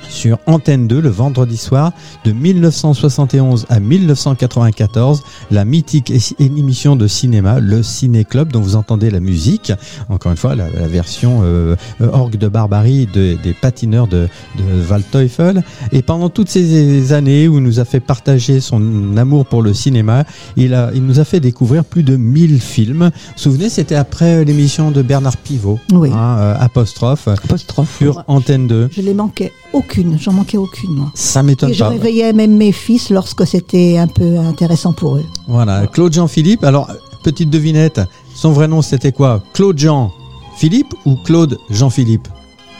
sur 0.09 0.38
Antenne 0.47 0.88
2 0.88 1.00
le 1.00 1.09
vendredi 1.09 1.57
soir 1.57 1.93
de 2.25 2.33
1971 2.33 3.67
à 3.69 3.81
1994 3.81 5.23
la 5.50 5.64
mythique 5.64 6.12
émission 6.38 6.97
de 6.97 7.07
cinéma 7.07 7.61
le 7.61 7.83
Ciné 7.83 8.25
Club 8.25 8.52
dont 8.52 8.61
vous 8.61 8.76
entendez 8.76 9.11
la 9.11 9.21
musique. 9.21 9.73
Encore 10.09 10.33
une 10.33 10.38
fois 10.38 10.55
la, 10.55 10.69
la 10.71 10.88
version 10.88 11.40
euh, 11.43 11.76
euh, 12.00 12.09
orgue 12.12 12.37
de 12.37 12.49
barbarie 12.49 13.07
de- 13.12 13.37
des 13.43 13.52
patineurs 13.52 14.07
de, 14.09 14.28
de 14.57 14.90
Waldteufel 14.90 15.62
et 15.93 16.02
pendant 16.02 16.28
toutes 16.31 16.49
ces 16.49 17.12
années 17.12 17.49
où 17.49 17.59
il 17.59 17.62
nous 17.64 17.81
a 17.81 17.85
fait 17.85 18.00
partager 18.00 18.61
son 18.61 19.17
amour 19.17 19.47
pour 19.47 19.62
le 19.62 19.75
cinéma 19.75 20.25
il, 20.57 20.75
a, 20.75 20.90
il 20.95 21.05
nous 21.05 21.21
a 21.21 21.25
fait 21.25 21.40
découvrir 21.40 21.85
plus 21.85 22.02
de 22.02 22.17
1000 22.17 22.61
films. 22.61 23.05
Vous 23.05 23.33
vous 23.37 23.43
souvenez 23.43 23.69
c'était 23.69 23.95
après 23.95 24.45
l'émission 24.45 24.90
de 24.90 25.02
Bernard 25.02 25.37
Pivot 25.37 25.78
Oui. 25.93 26.11
hein, 26.12 26.37
euh, 26.38 26.55
apostrophe 26.59 27.28
Apostrophe. 27.28 27.97
sur 27.99 28.25
Antenne 28.26 28.67
2 28.67 28.88
Je 28.97 29.02
les 29.02 29.14
manquais 29.14 29.52
aucune, 29.79 30.19
j'en 30.19 30.33
manquais 30.33 30.59
aucune, 30.59 30.95
moi. 30.95 31.11
ça 31.15 31.43
m'étonne 31.43 31.71
Et 31.71 31.75
je 31.75 31.81
pas 31.81 31.89
réveillais 31.91 32.33
même 32.33 32.57
mes 32.57 32.73
fils 32.73 33.11
lorsque 33.11 33.47
c'était 33.47 33.99
un 33.99 34.09
peu 34.09 34.39
intéressant 34.39 34.93
pour 34.93 35.17
eux. 35.17 35.25
Voilà, 35.47 35.87
Claude 35.87 36.13
Jean-Philippe. 36.13 36.65
Alors, 36.65 36.89
petite 37.23 37.51
devinette, 37.51 38.01
son 38.35 38.53
vrai 38.53 38.69
nom 38.69 38.83
c'était 38.83 39.13
quoi? 39.13 39.43
Claude 39.55 39.79
Jean 39.79 40.13
Philippe 40.57 40.95
ou 41.07 41.15
Claude 41.17 41.57
Jean-Philippe 41.71 42.27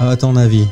À 0.01 0.17
ton 0.17 0.35
avis 0.37 0.67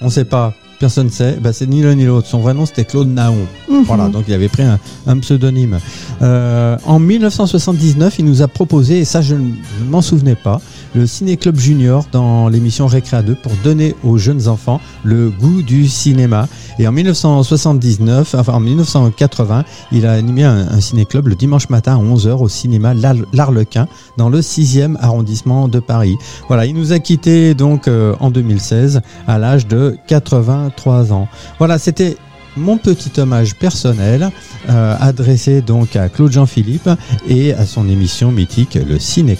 On 0.00 0.08
sait 0.10 0.24
pas. 0.24 0.54
Personne 0.78 1.06
ne 1.06 1.10
sait. 1.10 1.38
Bah, 1.40 1.54
c'est 1.54 1.66
ni 1.66 1.82
l'un 1.82 1.94
ni 1.94 2.04
l'autre. 2.04 2.26
Son 2.26 2.40
vrai 2.40 2.52
nom 2.52 2.66
c'était 2.66 2.84
Claude 2.84 3.08
Naon. 3.08 3.46
Mhm. 3.70 3.82
Voilà, 3.84 4.08
donc 4.08 4.24
il 4.28 4.34
avait 4.34 4.48
pris 4.48 4.62
un, 4.62 4.78
un 5.06 5.18
pseudonyme. 5.18 5.78
Euh, 6.22 6.76
en 6.84 6.98
1979, 6.98 8.18
il 8.18 8.24
nous 8.26 8.42
a 8.42 8.48
proposé, 8.48 8.98
et 9.00 9.04
ça 9.04 9.20
ne 9.20 9.24
je 9.24 9.34
ne 9.36 9.50
m'en 9.88 10.02
souvenais 10.02 10.34
pas, 10.34 10.60
le 10.96 11.06
Ciné 11.06 11.36
Club 11.36 11.58
Junior 11.58 12.06
dans 12.10 12.48
l'émission 12.48 12.86
Récréa 12.86 13.22
2 13.22 13.34
pour 13.34 13.52
donner 13.62 13.94
aux 14.02 14.16
jeunes 14.16 14.48
enfants 14.48 14.80
le 15.04 15.28
goût 15.28 15.60
du 15.60 15.86
cinéma. 15.88 16.48
Et 16.78 16.88
en 16.88 16.92
1979, 16.92 18.34
enfin 18.34 18.54
en 18.54 18.60
1980, 18.60 19.64
il 19.92 20.06
a 20.06 20.12
animé 20.12 20.44
un, 20.44 20.56
un 20.68 20.80
ciné-club 20.80 21.28
le 21.28 21.34
dimanche 21.34 21.68
matin 21.68 21.96
à 21.96 22.02
11h 22.02 22.30
au 22.40 22.48
cinéma 22.48 22.94
L'Ar- 22.94 23.14
L'Arlequin 23.34 23.88
dans 24.16 24.30
le 24.30 24.40
6e 24.40 24.96
arrondissement 24.98 25.68
de 25.68 25.80
Paris. 25.80 26.16
Voilà, 26.48 26.64
il 26.64 26.74
nous 26.74 26.92
a 26.92 26.98
quittés 26.98 27.54
donc 27.54 27.88
euh, 27.88 28.14
en 28.20 28.30
2016 28.30 29.02
à 29.26 29.38
l'âge 29.38 29.66
de 29.66 29.98
83 30.06 31.12
ans. 31.12 31.28
Voilà, 31.58 31.78
c'était 31.78 32.16
mon 32.56 32.78
petit 32.78 33.20
hommage 33.20 33.54
personnel 33.54 34.30
euh, 34.70 34.96
adressé 34.98 35.60
donc 35.60 35.94
à 35.94 36.08
Claude 36.08 36.32
Jean-Philippe 36.32 36.88
et 37.28 37.52
à 37.52 37.66
son 37.66 37.86
émission 37.86 38.32
mythique 38.32 38.78
Le 38.82 38.98
Ciné. 38.98 39.36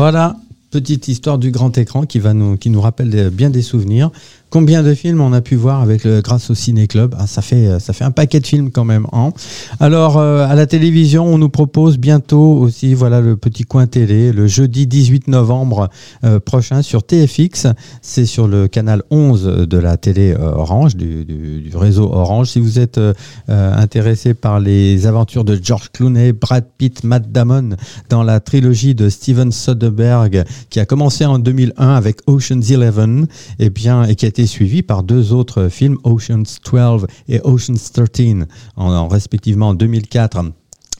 Voilà, 0.00 0.36
petite 0.70 1.08
histoire 1.08 1.38
du 1.38 1.50
grand 1.50 1.76
écran 1.76 2.06
qui 2.06 2.20
va 2.20 2.32
nous 2.32 2.56
qui 2.56 2.70
nous 2.70 2.80
rappelle 2.80 3.28
bien 3.28 3.50
des 3.50 3.60
souvenirs. 3.60 4.10
Combien 4.50 4.82
de 4.82 4.94
films 4.94 5.20
on 5.20 5.32
a 5.32 5.40
pu 5.40 5.54
voir 5.54 5.80
avec 5.80 6.02
le 6.04 6.20
grâce 6.22 6.50
au 6.50 6.54
Ciné 6.56 6.86
Club 6.88 7.14
Ah, 7.18 7.26
Ça 7.28 7.40
fait 7.40 7.78
ça 7.78 7.92
fait 7.92 8.04
un 8.04 8.10
paquet 8.10 8.40
de 8.40 8.46
films 8.46 8.70
quand 8.72 8.84
même. 8.84 9.06
Hein 9.12 9.30
Alors 9.78 10.18
euh, 10.18 10.44
à 10.46 10.54
la 10.56 10.66
télévision, 10.66 11.24
on 11.24 11.38
nous 11.38 11.48
propose 11.48 11.98
bientôt 11.98 12.54
aussi 12.58 12.94
voilà 12.94 13.20
le 13.20 13.36
petit 13.36 13.62
coin 13.62 13.86
télé 13.86 14.32
le 14.32 14.46
jeudi 14.48 14.86
18 14.88 15.28
novembre 15.28 15.88
euh, 16.24 16.40
prochain 16.40 16.82
sur 16.82 17.04
TFX. 17.04 17.68
C'est 18.02 18.26
sur 18.26 18.48
le 18.48 18.66
canal 18.66 19.02
11 19.10 19.66
de 19.68 19.78
la 19.78 19.96
télé 19.96 20.32
euh, 20.32 20.52
Orange 20.52 20.96
du, 20.96 21.24
du- 21.24 21.60
du 21.60 21.76
réseau 21.76 22.10
Orange. 22.12 22.48
Si 22.50 22.58
vous 22.60 22.78
êtes 22.80 22.98
intéressé 23.48 24.34
par 24.34 24.60
les 24.60 25.06
aventures 25.06 25.44
de 25.44 25.58
George 25.62 25.90
Clooney, 25.92 26.32
Brad 26.32 26.64
Pitt, 26.78 27.04
Matt 27.04 27.30
Damon 27.30 27.70
dans 28.08 28.22
la 28.22 28.40
trilogie 28.40 28.94
de 28.94 29.08
Steven 29.08 29.52
Soderbergh 29.52 30.44
qui 30.70 30.80
a 30.80 30.86
commencé 30.86 31.24
en 31.24 31.38
2001 31.38 31.94
avec 31.94 32.18
Ocean's 32.26 32.70
Eleven 32.70 33.26
et 33.58 33.70
bien 33.70 34.04
et 34.04 34.14
qui 34.14 34.24
a 34.26 34.28
été 34.28 34.39
suivi 34.46 34.82
par 34.82 35.02
deux 35.02 35.32
autres 35.32 35.68
films 35.68 35.98
Ocean's 36.04 36.58
12 36.64 37.06
et 37.28 37.40
Ocean's 37.44 37.92
13 37.92 38.46
en, 38.76 38.92
en 38.92 39.08
respectivement 39.08 39.68
en 39.68 39.74
2004 39.74 40.52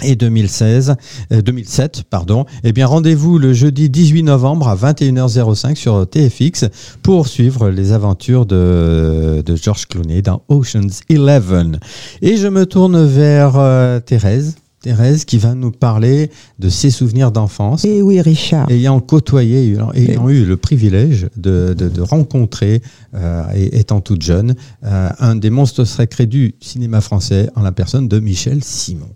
et 0.02 0.16
2016, 0.16 0.96
euh, 1.32 1.42
2007, 1.42 2.04
pardon. 2.08 2.46
Eh 2.64 2.72
bien, 2.72 2.86
rendez-vous 2.86 3.38
le 3.38 3.52
jeudi 3.52 3.90
18 3.90 4.22
novembre 4.22 4.68
à 4.68 4.76
21h05 4.76 5.74
sur 5.76 6.08
TFX 6.08 6.66
pour 7.02 7.28
suivre 7.28 7.70
les 7.70 7.92
aventures 7.92 8.46
de, 8.46 9.42
de 9.44 9.56
George 9.56 9.86
Clooney 9.86 10.22
dans 10.22 10.42
Ocean's 10.48 11.00
11. 11.10 11.78
Et 12.22 12.36
je 12.36 12.48
me 12.48 12.66
tourne 12.66 13.04
vers 13.04 13.58
euh, 13.58 14.00
Thérèse. 14.00 14.56
Thérèse 14.82 15.26
qui 15.26 15.36
va 15.36 15.54
nous 15.54 15.70
parler 15.70 16.30
de 16.58 16.70
ses 16.70 16.90
souvenirs 16.90 17.32
d'enfance 17.32 17.84
Et 17.84 18.00
oui, 18.00 18.20
Richard. 18.20 18.70
ayant 18.70 18.98
côtoyé, 19.00 19.72
ayant, 19.72 19.92
ayant 19.92 20.28
eu 20.30 20.44
le 20.46 20.56
privilège 20.56 21.28
de, 21.36 21.74
de, 21.76 21.88
de 21.88 22.00
rencontrer, 22.00 22.80
euh, 23.14 23.42
et 23.54 23.78
étant 23.78 24.00
toute 24.00 24.22
jeune, 24.22 24.54
euh, 24.84 25.10
un 25.18 25.36
des 25.36 25.50
monstres 25.50 25.84
sacrés 25.84 26.26
du 26.26 26.54
cinéma 26.60 27.02
français 27.02 27.50
en 27.56 27.62
la 27.62 27.72
personne 27.72 28.08
de 28.08 28.20
Michel 28.20 28.64
Simon. 28.64 29.10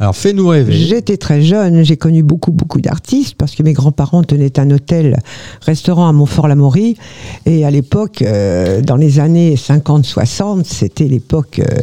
Alors 0.00 0.16
fais-nous 0.16 0.48
rêver. 0.48 0.72
J'étais 0.72 1.18
très 1.18 1.42
jeune, 1.42 1.82
j'ai 1.82 1.98
connu 1.98 2.22
beaucoup, 2.22 2.52
beaucoup 2.52 2.80
d'artistes 2.80 3.34
parce 3.36 3.54
que 3.54 3.62
mes 3.62 3.74
grands-parents 3.74 4.22
tenaient 4.22 4.58
un 4.58 4.70
hôtel-restaurant 4.70 6.08
à 6.08 6.12
Montfort-la-Maurie. 6.12 6.96
Et 7.44 7.66
à 7.66 7.70
l'époque, 7.70 8.22
euh, 8.22 8.80
dans 8.80 8.96
les 8.96 9.20
années 9.20 9.56
50-60, 9.56 10.64
c'était 10.64 11.04
l'époque 11.04 11.58
euh, 11.58 11.82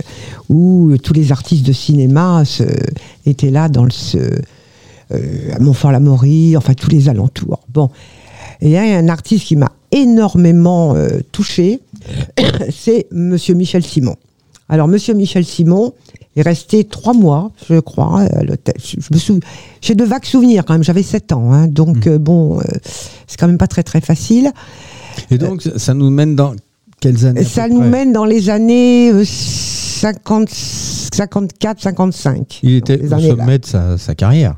où 0.49 0.97
tous 0.97 1.13
les 1.13 1.31
artistes 1.31 1.63
de 1.63 1.71
cinéma 1.73 2.41
étaient 3.27 3.51
là 3.51 3.69
dans 3.69 3.83
le, 3.83 3.91
euh, 5.11 5.53
à 5.53 5.59
Montfort-la-Maurie, 5.59 6.57
enfin 6.57 6.73
tous 6.73 6.89
les 6.89 7.09
alentours. 7.09 7.59
Bon. 7.69 7.91
Et 8.61 8.69
il 8.69 8.71
y 8.71 8.77
a 8.77 8.97
un 8.97 9.09
artiste 9.09 9.45
qui 9.45 9.55
m'a 9.55 9.71
énormément 9.91 10.95
touché, 11.31 11.81
c'est 12.71 13.05
Monsieur 13.11 13.53
Michel 13.53 13.83
Simon. 13.83 14.15
Alors, 14.69 14.87
Monsieur 14.87 15.13
Michel 15.13 15.45
Simon 15.45 15.93
est 16.39 16.43
resté 16.43 16.83
trois 16.83 17.13
mois, 17.13 17.51
je 17.69 17.79
crois, 17.79 18.21
à 18.21 18.43
l'hôtel. 18.43 18.75
Je, 18.83 18.97
me 19.11 19.17
souviens, 19.17 19.41
j'ai 19.81 19.95
de 19.95 20.03
vagues 20.03 20.25
souvenirs 20.25 20.63
quand 20.65 20.73
même. 20.73 20.83
J'avais 20.83 21.03
sept 21.03 21.31
ans, 21.31 21.51
hein, 21.51 21.67
donc 21.67 22.05
Mmh. 22.05 22.09
euh, 22.09 22.17
bon, 22.19 22.59
euh, 22.59 22.63
c'est 23.27 23.39
quand 23.39 23.47
même 23.47 23.57
pas 23.57 23.67
très 23.67 23.83
très 23.83 24.01
facile. 24.01 24.51
Et 25.31 25.37
donc 25.37 25.67
ça 25.77 25.93
nous 25.93 26.09
mène 26.09 26.35
dans 26.35 26.53
quelles 26.99 27.25
années 27.25 27.43
Ça 27.43 27.67
nous 27.67 27.81
mène 27.81 28.13
dans 28.13 28.25
les 28.25 28.49
années 28.49 29.11
euh, 29.11 29.23
50, 29.25 30.49
54, 30.49 31.81
55. 31.81 32.59
Il 32.63 32.75
était 32.75 33.01
au 33.01 33.19
sommet 33.19 33.59
de 33.59 33.65
sa, 33.65 33.97
sa 33.97 34.15
carrière. 34.15 34.55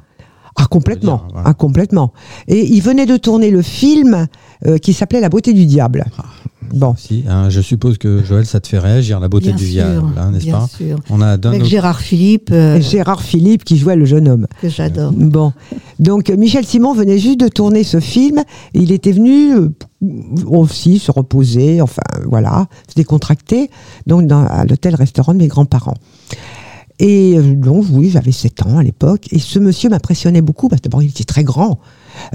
Ah 0.61 0.65
complètement, 0.69 1.17
dire, 1.17 1.27
voilà. 1.33 1.49
ah 1.49 1.53
complètement. 1.53 2.13
Et 2.47 2.65
il 2.73 2.81
venait 2.81 3.05
de 3.05 3.17
tourner 3.17 3.49
le 3.51 3.61
film 3.61 4.27
euh, 4.67 4.77
qui 4.77 4.93
s'appelait 4.93 5.21
La 5.21 5.29
beauté 5.29 5.53
du 5.53 5.65
diable. 5.65 6.05
Ah. 6.17 6.25
Bon, 6.71 6.93
Si, 6.95 7.23
hein, 7.27 7.49
je 7.49 7.61
suppose 7.61 7.97
que 7.97 8.23
Joël, 8.23 8.45
ça 8.45 8.59
te 8.59 8.67
fait 8.67 8.77
réagir, 8.77 9.19
la 9.19 9.27
beauté 9.27 9.47
Bien 9.47 9.55
du 9.55 9.63
sûr, 9.65 9.73
diable, 9.73 10.05
hein, 10.17 10.29
n'est-ce 10.31 10.43
bien 10.45 10.59
pas 10.59 10.67
sûr. 10.67 10.99
On 11.09 11.19
a 11.19 11.29
Avec 11.29 11.45
autre- 11.61 11.65
Gérard 11.65 11.99
Philippe, 11.99 12.49
euh, 12.51 12.79
Gérard 12.79 13.23
Philippe 13.23 13.63
qui 13.63 13.75
jouait 13.77 13.95
le 13.95 14.05
jeune 14.05 14.27
homme. 14.27 14.45
que 14.61 14.69
j'adore. 14.69 15.11
Bon, 15.11 15.51
donc 15.97 16.29
Michel 16.29 16.65
Simon 16.65 16.93
venait 16.93 17.17
juste 17.17 17.39
de 17.39 17.47
tourner 17.47 17.83
ce 17.83 17.99
film. 17.99 18.43
Il 18.75 18.91
était 18.91 19.13
venu 19.13 19.55
euh, 19.55 19.69
aussi 20.45 20.99
se 20.99 21.11
reposer, 21.11 21.81
enfin 21.81 22.03
voilà, 22.27 22.67
se 22.87 22.93
décontracter, 22.95 23.71
donc 24.05 24.27
dans, 24.27 24.45
à 24.45 24.63
l'hôtel-restaurant 24.65 25.33
de 25.33 25.39
mes 25.39 25.47
grands-parents. 25.47 25.95
Et 26.99 27.37
euh, 27.37 27.55
donc, 27.55 27.85
oui, 27.91 28.09
j'avais 28.09 28.33
7 28.33 28.65
ans 28.65 28.77
à 28.77 28.83
l'époque. 28.83 29.27
Et 29.31 29.39
ce 29.39 29.57
monsieur 29.57 29.89
m'impressionnait 29.89 30.41
beaucoup 30.41 30.67
parce 30.67 30.81
que 30.81 30.89
d'abord, 30.89 31.01
il 31.01 31.09
était 31.09 31.23
très 31.23 31.43
grand, 31.45 31.79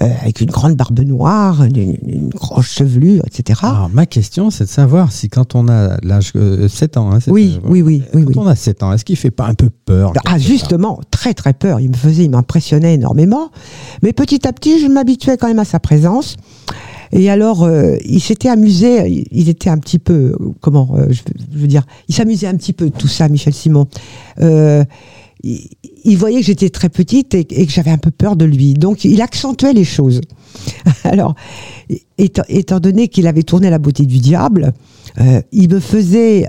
euh, 0.00 0.08
avec 0.22 0.40
une 0.40 0.50
grande 0.50 0.74
barbe 0.74 0.98
noire, 1.00 1.62
une, 1.64 2.30
grande 2.30 2.62
chevelure, 2.62 3.22
etc. 3.26 3.60
Alors, 3.62 3.90
ma 3.92 4.06
question, 4.06 4.50
c'est 4.50 4.64
de 4.64 4.70
savoir 4.70 5.12
si 5.12 5.28
quand 5.28 5.54
on 5.54 5.68
a 5.68 5.98
l'âge 6.02 6.32
euh, 6.36 6.68
7 6.68 6.96
ans, 6.96 7.12
hein, 7.12 7.18
oui, 7.26 7.58
euh, 7.62 7.68
oui, 7.68 7.82
oui, 7.82 8.02
oui, 8.14 8.24
quand 8.24 8.28
oui. 8.28 8.34
on 8.38 8.46
a 8.46 8.56
7 8.56 8.82
ans, 8.82 8.92
est-ce 8.92 9.04
qu'il 9.04 9.16
fait 9.16 9.30
pas 9.30 9.46
un 9.46 9.54
peu 9.54 9.68
peur 9.68 10.12
Ah, 10.24 10.38
justement, 10.38 11.00
très 11.10 11.34
très 11.34 11.52
peur. 11.52 11.80
Il 11.80 11.90
me 11.90 11.96
faisait, 11.96 12.24
il 12.24 12.30
m'impressionnait 12.30 12.94
énormément. 12.94 13.50
Mais 14.02 14.14
petit 14.14 14.48
à 14.48 14.52
petit, 14.52 14.80
je 14.80 14.86
m'habituais 14.86 15.36
quand 15.36 15.48
même 15.48 15.58
à 15.58 15.66
sa 15.66 15.78
présence. 15.78 16.36
Et 17.16 17.30
alors, 17.30 17.62
euh, 17.62 17.96
il 18.04 18.20
s'était 18.20 18.48
amusé, 18.48 19.26
il- 19.30 19.48
était 19.48 19.70
un 19.70 19.78
petit 19.78 20.00
peu, 20.00 20.36
comment, 20.60 20.88
euh, 20.98 21.06
je, 21.10 21.22
je 21.54 21.58
veux 21.58 21.68
dire, 21.68 21.86
il 22.08 22.14
s'amusait 22.14 22.48
un 22.48 22.56
petit 22.56 22.72
peu 22.72 22.90
de 22.90 22.94
tout 22.96 23.06
ça, 23.08 23.28
Michel 23.28 23.54
Simon. 23.54 23.86
Euh, 24.40 24.84
il, 25.44 25.68
il 26.04 26.18
voyait 26.18 26.40
que 26.40 26.46
j'étais 26.46 26.70
très 26.70 26.88
petite 26.88 27.32
et, 27.34 27.46
et 27.50 27.66
que 27.66 27.72
j'avais 27.72 27.92
un 27.92 27.98
peu 27.98 28.10
peur 28.10 28.34
de 28.34 28.44
lui. 28.44 28.74
Donc, 28.74 29.04
il 29.04 29.22
accentuait 29.22 29.72
les 29.72 29.84
choses. 29.84 30.20
Alors, 31.04 31.34
étant, 32.18 32.42
étant 32.48 32.80
donné 32.80 33.06
qu'il 33.08 33.26
avait 33.28 33.44
tourné 33.44 33.70
La 33.70 33.78
beauté 33.78 34.04
du 34.06 34.18
diable, 34.18 34.72
il 35.52 35.70
me 35.70 35.78
faisait 35.80 36.46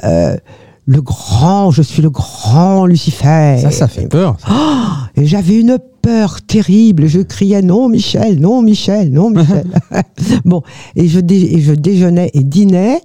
le 0.87 1.01
grand, 1.01 1.71
je 1.71 1.81
suis 1.83 2.01
le 2.01 2.09
grand 2.09 2.85
Lucifer. 2.85 3.57
Ça, 3.61 3.71
ça 3.71 3.87
fait 3.87 4.07
peur. 4.07 4.37
ça. 4.39 5.09
Et 5.15 5.25
j'avais 5.25 5.59
une 5.59 5.77
peur 6.05 6.41
terrible. 6.43 7.07
Je 7.07 7.19
criais 7.21 7.63
non, 7.63 7.89
Michel, 7.89 8.39
non, 8.39 8.61
Michel, 8.61 9.11
non, 9.11 9.31
Michel. 9.31 9.65
bon, 10.45 10.61
et 10.95 11.07
je, 11.07 11.19
et 11.19 11.61
je 11.61 11.73
déjeunais 11.73 12.29
et 12.35 12.43
dînais 12.43 13.01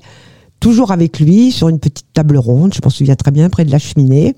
toujours 0.61 0.91
avec 0.93 1.19
lui 1.19 1.51
sur 1.51 1.71
une 1.71 1.79
petite 1.79 2.07
table 2.13 2.37
ronde. 2.37 2.75
Je 2.75 2.81
m'en 2.85 2.91
souviens 2.91 3.17
très 3.17 3.31
bien 3.31 3.49
près 3.49 3.65
de 3.65 3.71
la 3.73 3.79
cheminée. 3.79 4.35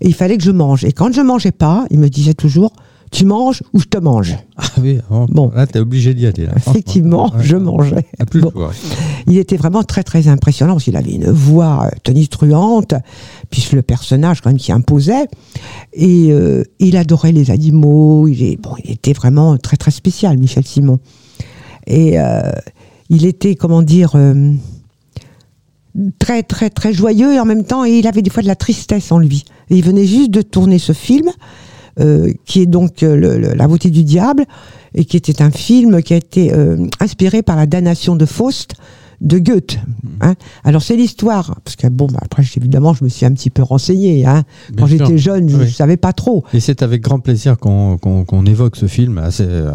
Et 0.00 0.06
il 0.06 0.14
fallait 0.14 0.36
que 0.36 0.44
je 0.44 0.52
mange. 0.52 0.84
Et 0.84 0.92
quand 0.92 1.12
je 1.12 1.20
mangeais 1.20 1.50
pas, 1.50 1.86
il 1.90 1.98
me 1.98 2.08
disait 2.08 2.34
toujours 2.34 2.72
tu 3.10 3.24
manges 3.24 3.62
ou 3.72 3.80
je 3.80 3.86
te 3.86 3.96
mange. 3.98 4.36
Ah 4.58 4.64
oui, 4.82 4.98
bon, 5.30 5.50
là, 5.54 5.66
t'es 5.66 5.78
obligé 5.78 6.12
d'y 6.12 6.26
aller. 6.26 6.44
là. 6.44 6.52
Effectivement, 6.56 7.32
Ouais, 7.34 7.42
je 7.42 7.56
mangeais. 7.56 8.04
Plus 8.30 8.42
Bon. 8.42 8.52
le 8.54 8.60
choix. 8.60 8.72
Il 9.26 9.38
était 9.38 9.56
vraiment 9.56 9.82
très 9.82 10.02
très 10.02 10.28
impressionnant 10.28 10.74
parce 10.74 10.88
avait 10.88 11.12
une 11.12 11.30
voix 11.30 11.86
euh, 11.86 11.96
tonitruante, 12.02 12.94
puis 13.50 13.66
le 13.72 13.82
personnage 13.82 14.40
quand 14.40 14.50
même 14.50 14.58
imposait. 14.70 15.26
Et 15.92 16.28
euh, 16.30 16.62
il 16.78 16.96
adorait 16.96 17.32
les 17.32 17.50
animaux. 17.50 18.28
Il, 18.28 18.58
était 18.84 19.12
vraiment 19.12 19.56
très 19.58 19.76
très 19.76 19.90
spécial, 19.90 20.38
Michel 20.38 20.64
Simon. 20.64 20.98
Et 21.86 22.20
euh, 22.20 22.50
il 23.08 23.24
était, 23.24 23.54
comment 23.54 23.82
dire, 23.82 24.14
très 26.18 26.42
très 26.42 26.70
très 26.70 26.92
joyeux 26.92 27.32
et 27.32 27.40
en 27.40 27.46
même 27.46 27.64
temps, 27.64 27.84
il 27.84 28.06
avait 28.06 28.22
des 28.22 28.30
fois 28.30 28.42
de 28.42 28.48
la 28.48 28.56
tristesse 28.56 29.10
en 29.10 29.18
lui. 29.18 29.44
Et 29.70 29.76
il 29.76 29.84
venait 29.84 30.06
juste 30.06 30.30
de 30.30 30.42
tourner 30.42 30.78
ce 30.78 30.92
film. 30.92 31.30
qui 32.44 32.60
est 32.60 32.66
donc 32.66 33.00
La 33.00 33.66
beauté 33.66 33.90
du 33.90 34.04
diable, 34.04 34.44
et 34.94 35.04
qui 35.04 35.16
était 35.16 35.42
un 35.42 35.50
film 35.50 36.02
qui 36.02 36.14
a 36.14 36.18
été 36.18 36.52
inspiré 37.00 37.42
par 37.42 37.56
la 37.56 37.66
damnation 37.66 38.14
de 38.14 38.26
Faust 38.26 38.74
de 39.20 39.38
Goethe. 39.38 39.78
hein. 40.20 40.34
Alors 40.64 40.82
c'est 40.82 40.96
l'histoire, 40.96 41.58
parce 41.64 41.74
que 41.76 41.86
bon, 41.88 42.06
bah, 42.06 42.20
après 42.22 42.42
évidemment 42.56 42.94
je 42.94 43.02
me 43.04 43.08
suis 43.08 43.26
un 43.26 43.32
petit 43.32 43.50
peu 43.50 43.62
renseigné. 43.62 44.24
Hein. 44.26 44.44
Quand 44.76 44.86
j'étais 44.86 45.18
jeune, 45.18 45.48
je 45.48 45.56
ne 45.56 45.64
Oui. 45.64 45.72
savais 45.72 45.96
pas 45.96 46.12
trop. 46.12 46.44
Et 46.52 46.60
c'est 46.60 46.82
avec 46.82 47.02
grand 47.02 47.18
plaisir 47.20 47.58
qu'on 47.58 48.44
évoque 48.46 48.76
ce 48.76 48.86
film 48.86 49.18
assez 49.18 49.44
euh, 49.46 49.72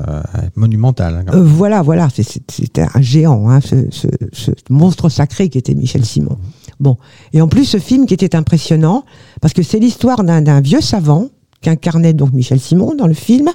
monumental. 0.56 1.26
hein, 1.28 1.32
Euh, 1.34 1.44
voilà, 1.44 1.82
voilà, 1.82 2.08
c'était 2.50 2.86
un 2.94 3.02
géant, 3.02 3.60
ce, 3.62 3.88
ce- 3.92 4.08
ce 4.32 4.52
monstre 4.70 5.10
sacré 5.10 5.50
qui 5.50 5.58
était 5.58 5.74
Michel 5.76 6.06
Simon. 6.06 6.38
Bon, 6.80 6.98
et 7.34 7.42
en 7.42 7.48
plus 7.48 7.66
ce 7.66 7.78
film 7.78 8.06
qui 8.06 8.14
était 8.14 8.36
impressionnant, 8.36 9.04
parce 9.42 9.54
que 9.54 9.62
c'est 9.64 9.80
l'histoire 9.80 10.24
d'un 10.24 10.42
d'un 10.42 10.62
vieux 10.62 10.82
savant 10.82 11.28
qu'incarnait 11.62 12.14
donc 12.14 12.34
Michel 12.34 12.60
Simon 12.60 12.96
dans 12.96 13.08
le 13.08 13.14
film, 13.14 13.50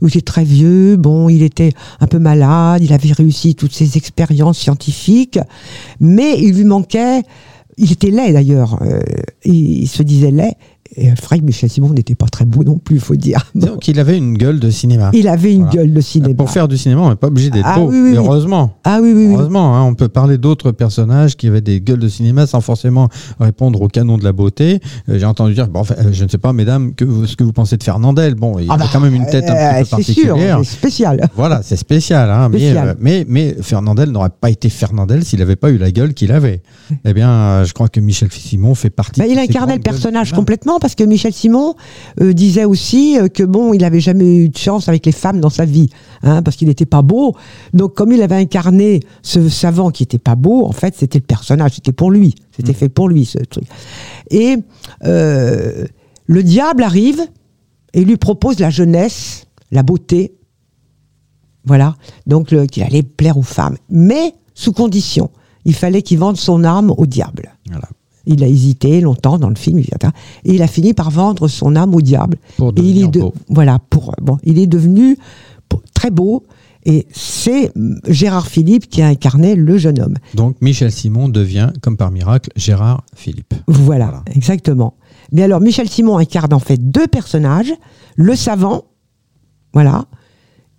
où 0.00 0.08
était 0.08 0.20
très 0.20 0.44
vieux, 0.44 0.96
bon, 0.96 1.28
il 1.28 1.42
était 1.42 1.72
un 2.00 2.06
peu 2.06 2.18
malade, 2.18 2.82
il 2.82 2.92
avait 2.92 3.12
réussi 3.12 3.54
toutes 3.54 3.72
ses 3.72 3.96
expériences 3.96 4.58
scientifiques, 4.58 5.38
mais 6.00 6.38
il 6.38 6.54
lui 6.54 6.64
manquait, 6.64 7.22
il 7.76 7.92
était 7.92 8.10
laid 8.10 8.32
d'ailleurs, 8.32 8.82
euh, 8.82 9.00
il 9.44 9.88
se 9.88 10.02
disait 10.02 10.30
laid, 10.30 10.54
et 10.96 11.10
que 11.12 11.44
Michel 11.44 11.68
Simon 11.70 11.90
n'était 11.90 12.14
pas 12.14 12.26
très 12.26 12.44
beau 12.44 12.64
non 12.64 12.78
plus, 12.78 12.98
faut 12.98 13.14
dire. 13.16 13.50
Donc 13.54 13.88
il 13.88 14.00
avait 14.00 14.16
une 14.16 14.36
gueule 14.36 14.58
de 14.58 14.70
cinéma. 14.70 15.10
Il 15.12 15.28
avait 15.28 15.52
une 15.52 15.64
Voilà. 15.64 15.76
gueule 15.82 15.92
de 15.92 16.00
cinéma. 16.00 16.34
Pour 16.34 16.50
faire 16.50 16.66
du 16.68 16.76
cinéma, 16.78 17.02
on 17.02 17.10
n'est 17.10 17.16
pas 17.16 17.26
obligé 17.28 17.50
d'être 17.50 17.66
Ah 17.68 17.78
beau. 17.78 17.90
oui, 17.90 18.00
oui, 18.00 18.14
heureusement. 18.16 18.72
Ah 18.84 18.98
oui. 19.02 19.12
Heureusement, 19.32 19.76
hein, 19.76 19.82
on 19.84 19.94
peut 19.94 20.08
parler 20.08 20.38
d'autres 20.38 20.72
personnages 20.72 21.36
qui 21.36 21.46
avaient 21.46 21.60
des 21.60 21.80
gueules 21.80 21.98
de 21.98 22.08
cinéma 22.08 22.46
sans 22.46 22.60
forcément 22.60 23.08
répondre 23.38 23.80
au 23.82 23.88
canon 23.88 24.18
de 24.18 24.24
la 24.24 24.32
beauté. 24.32 24.80
Euh, 25.08 25.18
J'ai 25.18 25.26
entendu 25.26 25.54
dire, 25.54 25.68
bon, 25.68 25.80
enfin, 25.80 25.94
euh, 25.98 26.10
je 26.12 26.24
ne 26.24 26.28
sais 26.28 26.38
pas, 26.38 26.52
mesdames, 26.52 26.94
que 26.94 27.04
vous- 27.04 27.26
ce 27.26 27.36
que 27.36 27.44
vous 27.44 27.52
pensez 27.52 27.76
de 27.76 27.82
Fernandel. 27.82 28.34
Bon, 28.34 28.58
il 28.58 28.66
Ah 28.70 28.74
a 28.74 28.76
bah, 28.78 28.84
quand 28.92 29.00
même 29.00 29.14
une 29.14 29.26
tête 29.26 29.44
un 29.48 29.54
euh, 29.54 29.82
petit 29.82 29.94
peu 29.96 30.02
C'est 30.02 30.12
sûr, 30.12 30.24
particulière. 30.28 30.58
c'est 30.64 30.70
spécial. 30.76 31.28
Voilà, 31.36 31.60
c'est 31.62 31.76
spécial, 31.76 32.30
hein, 32.30 32.48
Spécial. 32.48 32.88
euh, 32.88 32.94
mais, 33.00 33.24
mais 33.28 33.56
Fernandel 33.60 34.10
n'aurait 34.10 34.30
pas 34.40 34.50
été 34.50 34.68
Fernandel 34.68 35.24
s'il 35.24 35.38
n'avait 35.40 35.56
pas 35.56 35.70
eu 35.70 35.78
la 35.78 35.90
gueule 35.90 36.14
qu'il 36.14 36.32
avait. 36.32 36.62
Eh 37.04 37.12
bien, 37.12 37.64
je 37.64 37.72
crois 37.72 37.88
que 37.88 38.00
Michel 38.00 38.30
Simon 38.32 38.74
fait 38.74 38.90
partie. 38.90 39.20
Bah, 39.20 39.26
il 39.28 39.38
incarnait 39.38 39.74
le 39.76 39.82
personnage 39.82 40.32
du 40.32 40.77
parce 40.78 40.94
que 40.94 41.04
Michel 41.04 41.32
Simon 41.32 41.74
euh, 42.20 42.32
disait 42.32 42.64
aussi 42.64 43.18
euh, 43.18 43.28
que 43.28 43.42
bon, 43.42 43.72
il 43.72 43.84
avait 43.84 44.00
jamais 44.00 44.36
eu 44.36 44.48
de 44.48 44.56
chance 44.56 44.88
avec 44.88 45.06
les 45.06 45.12
femmes 45.12 45.40
dans 45.40 45.50
sa 45.50 45.64
vie, 45.64 45.90
hein, 46.22 46.42
parce 46.42 46.56
qu'il 46.56 46.68
n'était 46.68 46.86
pas 46.86 47.02
beau. 47.02 47.36
Donc, 47.74 47.94
comme 47.94 48.12
il 48.12 48.22
avait 48.22 48.36
incarné 48.36 49.00
ce 49.22 49.48
savant 49.48 49.90
qui 49.90 50.02
était 50.02 50.18
pas 50.18 50.34
beau, 50.34 50.64
en 50.64 50.72
fait, 50.72 50.94
c'était 50.96 51.18
le 51.18 51.24
personnage, 51.24 51.72
c'était 51.74 51.92
pour 51.92 52.10
lui, 52.10 52.34
c'était 52.56 52.72
fait 52.72 52.88
pour 52.88 53.08
lui 53.08 53.24
ce 53.24 53.38
truc. 53.38 53.64
Et 54.30 54.56
euh, 55.04 55.84
le 56.26 56.42
diable 56.42 56.82
arrive 56.82 57.20
et 57.94 58.04
lui 58.04 58.16
propose 58.16 58.58
la 58.58 58.70
jeunesse, 58.70 59.46
la 59.70 59.82
beauté, 59.82 60.34
voilà, 61.64 61.96
donc 62.26 62.54
qu'il 62.68 62.82
allait 62.82 63.02
plaire 63.02 63.36
aux 63.36 63.42
femmes, 63.42 63.76
mais 63.90 64.34
sous 64.54 64.72
condition. 64.72 65.30
Il 65.64 65.74
fallait 65.74 66.02
qu'il 66.02 66.18
vende 66.18 66.36
son 66.36 66.64
âme 66.64 66.92
au 66.96 67.04
diable. 67.04 67.54
Voilà. 67.66 67.88
Il 68.28 68.44
a 68.44 68.46
hésité 68.46 69.00
longtemps 69.00 69.38
dans 69.38 69.48
le 69.48 69.56
film, 69.56 69.78
etc. 69.78 70.12
Et 70.44 70.54
il 70.54 70.62
a 70.62 70.66
fini 70.68 70.94
par 70.94 71.10
vendre 71.10 71.48
son 71.48 71.74
âme 71.74 71.94
au 71.94 72.00
diable. 72.00 72.36
Pour 72.56 72.68
et 72.76 72.80
il 72.80 73.02
est 73.02 73.08
de- 73.08 73.20
beau. 73.20 73.34
voilà 73.48 73.78
pour 73.90 74.14
bon, 74.22 74.38
il 74.44 74.58
est 74.58 74.66
devenu 74.68 75.16
très 75.94 76.10
beau. 76.10 76.44
Et 76.84 77.06
c'est 77.12 77.72
mm, 77.74 77.96
Gérard 78.08 78.46
Philippe 78.46 78.88
qui 78.88 79.02
a 79.02 79.08
incarné 79.08 79.54
le 79.56 79.76
jeune 79.78 80.00
homme. 80.00 80.14
Donc, 80.34 80.56
Michel 80.62 80.92
Simon 80.92 81.28
devient, 81.28 81.70
comme 81.82 81.96
par 81.96 82.10
miracle, 82.12 82.50
Gérard 82.56 83.02
Philippe. 83.14 83.52
Voilà, 83.66 84.04
Voilà. 84.06 84.22
exactement. 84.34 84.94
Mais 85.32 85.42
alors 85.42 85.60
Michel 85.60 85.88
Simon 85.88 86.16
incarne 86.18 86.54
en 86.54 86.60
fait 86.60 86.78
deux 86.78 87.06
personnages, 87.08 87.72
le 88.16 88.34
savant, 88.36 88.84
voilà, 89.74 90.06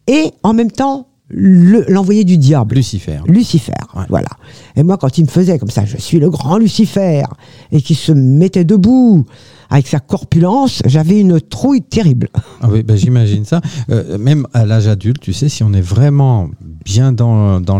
et 0.07 0.31
en 0.41 0.53
même 0.53 0.71
temps 0.71 1.08
le- 1.29 1.85
l'envoyé 1.87 2.23
du 2.23 2.37
diable. 2.37 2.75
Lucifer. 2.75 3.19
Lucifer, 3.27 3.71
Ouais. 3.95 4.03
voilà. 4.09 4.29
Et 4.75 4.83
moi, 4.83 4.97
quand 4.97 5.17
il 5.17 5.25
me 5.25 5.29
faisait 5.29 5.59
comme 5.59 5.69
ça, 5.69 5.85
je 5.85 5.97
suis 5.97 6.19
le 6.19 6.29
grand 6.29 6.57
Lucifer, 6.57 7.23
et 7.71 7.81
qu'il 7.81 7.95
se 7.95 8.11
mettait 8.11 8.63
debout 8.63 9.25
avec 9.71 9.87
sa 9.87 9.99
corpulence, 9.99 10.81
j'avais 10.85 11.19
une 11.19 11.39
trouille 11.39 11.83
terrible. 11.83 12.29
Ah 12.61 12.67
oui, 12.71 12.81
ben, 12.81 12.97
j'imagine 12.97 13.45
ça. 13.45 13.61
Euh, 13.91 14.17
même 14.17 14.47
à 14.53 14.65
l'âge 14.65 14.87
adulte, 14.87 15.19
tu 15.21 15.31
sais, 15.31 15.47
si 15.49 15.63
on 15.63 15.73
est 15.73 15.81
vraiment 15.81 16.49
bien 16.85 17.11
dans, 17.11 17.61
dans 17.61 17.79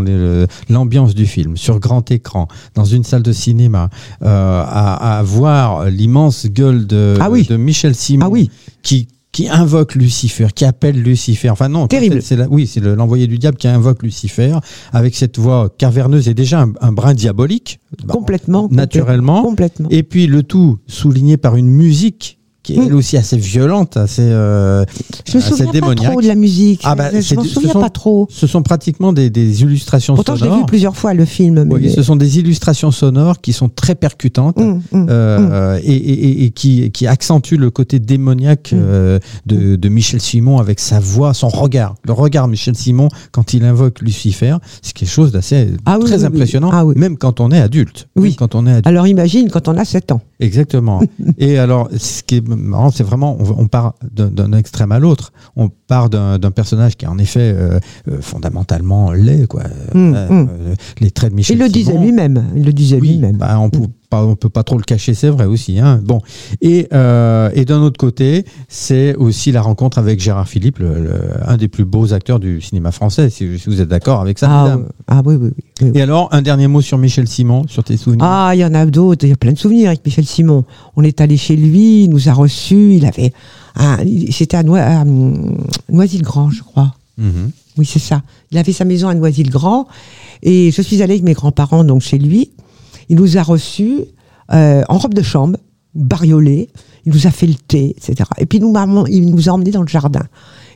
l'ambiance 0.68 1.16
du 1.16 1.26
film, 1.26 1.56
sur 1.56 1.80
grand 1.80 2.08
écran, 2.12 2.46
dans 2.76 2.84
une 2.84 3.02
salle 3.02 3.22
de 3.22 3.32
cinéma, 3.32 3.90
euh, 4.22 4.62
à, 4.64 5.18
à 5.18 5.22
voir 5.24 5.86
l'immense 5.86 6.46
gueule 6.46 6.86
de, 6.86 7.16
Ah 7.20 7.28
oui. 7.28 7.44
de 7.48 7.56
Michel 7.56 7.96
Simon, 7.96 8.26
Ah 8.26 8.30
oui. 8.30 8.50
qui, 8.82 9.08
qui 9.32 9.48
invoque 9.48 9.94
Lucifer, 9.94 10.48
qui 10.54 10.64
appelle 10.64 11.00
Lucifer. 11.00 11.50
Enfin 11.50 11.68
non, 11.68 11.86
Terrible. 11.86 12.20
c'est 12.20 12.34
la- 12.34 12.48
oui, 12.48 12.66
c'est 12.66 12.80
le- 12.80 12.96
l'envoyé 12.96 13.28
du 13.28 13.38
diable 13.38 13.56
qui 13.58 13.68
invoque 13.68 14.02
Lucifer, 14.02 14.56
avec 14.92 15.14
cette 15.14 15.38
voix 15.38 15.72
caverneuse 15.78 16.28
et 16.28 16.34
déjà 16.34 16.62
un, 16.62 16.72
un 16.80 16.90
brin 16.90 17.14
diabolique. 17.14 17.78
Bon, 18.04 18.14
complètement. 18.14 18.68
naturellement. 18.72 19.42
Complètement. 19.42 19.88
Et 19.90 20.02
puis 20.02 20.26
le 20.26 20.42
tout 20.42 20.78
souligné 20.88 21.36
par 21.36 21.54
une 21.54 21.70
musique 21.70 22.39
qui 22.62 22.74
est 22.74 22.84
elle 22.86 22.94
aussi 22.94 23.16
assez 23.16 23.36
violente, 23.38 23.96
assez, 23.96 24.22
euh, 24.22 24.84
je 25.26 25.36
me 25.36 25.42
assez 25.42 25.50
souviens 25.50 25.66
pas 25.66 25.72
démoniaque. 25.72 26.10
trop 26.12 26.20
de 26.20 26.26
la 26.26 26.34
musique. 26.34 26.82
Ah 26.84 26.94
bah, 26.94 27.08
je 27.14 27.20
ce 27.20 27.34
souviens 27.44 27.72
sont- 27.72 27.80
pas 27.80 27.90
trop. 27.90 28.28
Ce 28.30 28.46
sont 28.46 28.62
pratiquement 28.62 29.12
des, 29.12 29.30
des 29.30 29.62
illustrations 29.62 30.14
Pourtant, 30.14 30.34
je 30.36 30.40
l'ai 30.44 30.48
sonores. 30.48 30.60
vu 30.60 30.66
plusieurs 30.66 30.96
fois, 30.96 31.14
le 31.14 31.24
film. 31.24 31.64
mais- 31.64 31.74
Oui, 31.74 31.90
ce 31.90 32.02
sont 32.02 32.16
des 32.16 32.38
illustrations 32.38 32.90
sonores 32.90 33.40
qui 33.40 33.52
sont 33.52 33.68
très 33.70 33.94
percutantes. 33.94 34.58
Hum, 34.58 34.82
hum, 34.92 35.00
hum. 35.02 35.06
euh, 35.10 35.78
et, 35.82 35.94
et- 35.94 36.24
et- 36.28 36.44
et 36.44 36.50
qui, 36.50 36.90
qui 36.90 37.06
accentuent 37.06 37.56
le 37.56 37.70
côté 37.70 37.98
démoniaque 37.98 38.72
euh, 38.74 39.18
de, 39.46 39.76
de 39.76 39.88
Michel 39.88 40.20
Simon 40.20 40.58
avec 40.58 40.80
sa 40.80 41.00
voix, 41.00 41.32
son 41.34 41.48
regard. 41.48 41.94
Le 42.06 42.12
regard 42.12 42.46
Michel 42.48 42.74
Simon 42.76 43.08
quand 43.32 43.54
il 43.54 43.64
invoque 43.64 44.00
Lucifer, 44.02 44.56
c'est 44.82 44.92
quelque 44.92 45.08
chose 45.08 45.32
d'assez 45.32 45.68
Ah 45.86 45.96
oui, 45.98 46.04
très 46.04 46.18
oui, 46.20 46.24
impressionnant, 46.26 46.70
Ah 46.72 46.84
même 46.96 47.16
quand 47.16 47.40
on 47.40 47.50
est 47.50 47.60
adulte. 47.60 48.08
Oui. 48.16 48.34
Quand 48.36 48.54
on 48.54 48.66
est 48.66 48.70
adulte. 48.70 48.86
Alors 48.86 49.06
imagine 49.06 49.48
quand 49.50 49.66
on 49.68 49.76
a 49.78 49.84
7 49.84 50.12
ans. 50.12 50.20
Exactement. 50.40 51.00
Et 51.38 51.58
alors, 51.58 51.88
ce 51.96 52.22
qui 52.22 52.36
est 52.36 52.40
marrant, 52.56 52.90
c'est 52.90 53.02
vraiment, 53.04 53.36
on, 53.40 53.62
on 53.62 53.66
part 53.68 53.94
d'un- 54.12 54.52
extrême 54.52 54.92
à 54.92 54.98
l'autre. 54.98 55.32
On 55.56 55.68
part 55.68 56.10
d'un 56.10 56.38
personnage 56.50 56.96
qui 56.96 57.04
est 57.04 57.08
en 57.08 57.18
effet 57.18 57.52
euh, 57.54 57.78
euh, 58.08 58.18
fondamentalement 58.20 59.12
laid, 59.12 59.46
quoi. 59.46 59.62
Hum, 59.94 60.14
Euh, 60.14 60.28
hum. 60.28 60.48
les 61.00 61.10
traits 61.10 61.30
de 61.30 61.36
Michel 61.36 61.56
Il 61.56 61.62
le 61.62 61.68
disait 61.68 61.96
lui-même. 61.98 62.44
Il 62.56 62.64
le 62.64 62.72
disait 62.72 62.98
Oui, 63.00 63.12
lui-même. 63.12 63.36
bah, 63.36 63.58
on 63.58 63.70
pas, 64.10 64.24
on 64.24 64.34
peut 64.36 64.48
pas 64.48 64.64
trop 64.64 64.76
le 64.76 64.82
cacher, 64.82 65.14
c'est 65.14 65.28
vrai 65.30 65.46
aussi. 65.46 65.78
Hein. 65.78 66.00
Bon, 66.04 66.20
et, 66.60 66.88
euh, 66.92 67.48
et 67.54 67.64
d'un 67.64 67.80
autre 67.80 67.96
côté, 67.96 68.44
c'est 68.68 69.14
aussi 69.14 69.52
la 69.52 69.62
rencontre 69.62 69.98
avec 69.98 70.20
Gérard 70.20 70.48
Philippe, 70.48 70.80
le, 70.80 70.94
le- 71.00 71.20
un 71.46 71.56
des 71.56 71.68
plus 71.68 71.84
beaux 71.84 72.12
acteurs 72.12 72.40
du 72.40 72.60
cinéma 72.60 72.90
français, 72.90 73.30
si, 73.30 73.58
si 73.58 73.68
vous 73.68 73.80
êtes 73.80 73.88
d'accord 73.88 74.20
avec 74.20 74.38
ça. 74.40 74.48
Ah, 74.50 74.78
ah 75.06 75.22
oui, 75.24 75.36
oui. 75.36 75.50
Et 75.94 76.02
alors, 76.02 76.28
un 76.32 76.42
dernier 76.42 76.66
mot 76.66 76.80
sur 76.82 76.98
Michel 76.98 77.28
Simon, 77.28 77.66
sur 77.68 77.84
tes 77.84 77.96
souvenirs. 77.96 78.24
Ah, 78.28 78.50
il 78.54 78.58
y 78.58 78.64
en 78.64 78.74
a 78.74 78.84
d'autres. 78.84 79.24
Il 79.24 79.30
y 79.30 79.32
a 79.32 79.36
plein 79.36 79.52
de 79.52 79.58
souvenirs 79.58 79.88
avec 79.88 80.04
Michel 80.04 80.26
Simon. 80.26 80.64
On 80.96 81.04
est 81.04 81.20
allé 81.20 81.36
chez 81.36 81.56
lui, 81.56 82.04
il 82.04 82.10
nous 82.10 82.28
a 82.28 82.32
reçus. 82.32 82.94
Il 82.96 83.06
avait, 83.06 83.32
un- 83.76 83.98
c'était 84.30 84.56
à, 84.56 84.62
Noi- 84.64 84.80
à, 84.80 85.02
hum, 85.02 85.56
Noisy-le-Grand, 85.88 86.50
je 86.50 86.62
crois. 86.62 86.94
Mhm. 87.16 87.50
Oui, 87.78 87.86
c'est 87.86 87.98
ça. 88.00 88.22
Il 88.50 88.58
avait 88.58 88.72
sa 88.72 88.84
maison 88.84 89.08
à 89.08 89.14
Noisy-le-Grand. 89.14 89.86
Et 90.42 90.70
je 90.72 90.82
suis 90.82 91.00
allée 91.02 91.12
avec 91.14 91.22
mes 91.22 91.34
grands-parents 91.34 91.84
donc 91.84 92.02
chez 92.02 92.18
lui. 92.18 92.50
Il 93.10 93.16
nous 93.16 93.36
a 93.36 93.42
reçus 93.42 93.98
euh, 94.54 94.82
en 94.88 94.96
robe 94.96 95.12
de 95.14 95.20
chambre, 95.22 95.58
bariolés. 95.94 96.70
Il 97.04 97.12
nous 97.12 97.26
a 97.26 97.30
fait 97.30 97.46
le 97.46 97.54
thé, 97.54 97.94
etc. 97.96 98.28
Et 98.38 98.46
puis 98.46 98.58
nous, 98.60 98.72
il 99.08 99.30
nous 99.34 99.48
a 99.48 99.52
emmenés 99.52 99.70
dans 99.72 99.82
le 99.82 99.88
jardin. 99.88 100.22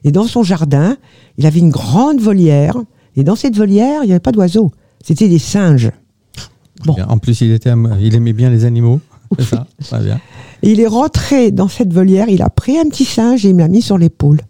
Et 0.04 0.12
dans 0.12 0.24
son 0.24 0.42
jardin, 0.42 0.96
il 1.38 1.46
avait 1.46 1.60
une 1.60 1.70
grande 1.70 2.20
volière. 2.20 2.76
Et 3.16 3.24
dans 3.24 3.36
cette 3.36 3.56
volière, 3.56 4.00
il 4.02 4.06
n'y 4.06 4.12
avait 4.12 4.20
pas 4.20 4.32
d'oiseaux. 4.32 4.70
C'était 5.02 5.28
des 5.28 5.38
singes. 5.38 5.90
Bon. 6.84 6.96
En 7.08 7.18
plus, 7.18 7.40
il, 7.40 7.52
était, 7.52 7.70
am- 7.70 7.96
il 8.00 8.14
aimait 8.14 8.32
bien 8.34 8.50
les 8.50 8.64
animaux. 8.66 9.00
C'est 9.38 9.44
ça, 9.46 9.66
très 9.80 10.02
bien. 10.02 10.20
Et 10.62 10.72
il 10.72 10.80
est 10.80 10.86
rentré 10.86 11.50
dans 11.50 11.68
cette 11.68 11.92
volière, 11.92 12.28
il 12.28 12.42
a 12.42 12.50
pris 12.50 12.78
un 12.78 12.84
petit 12.84 13.04
singe 13.04 13.44
et 13.46 13.50
il 13.50 13.54
me 13.54 13.60
l'a 13.60 13.68
mis 13.68 13.82
sur 13.82 13.96
l'épaule. 13.98 14.40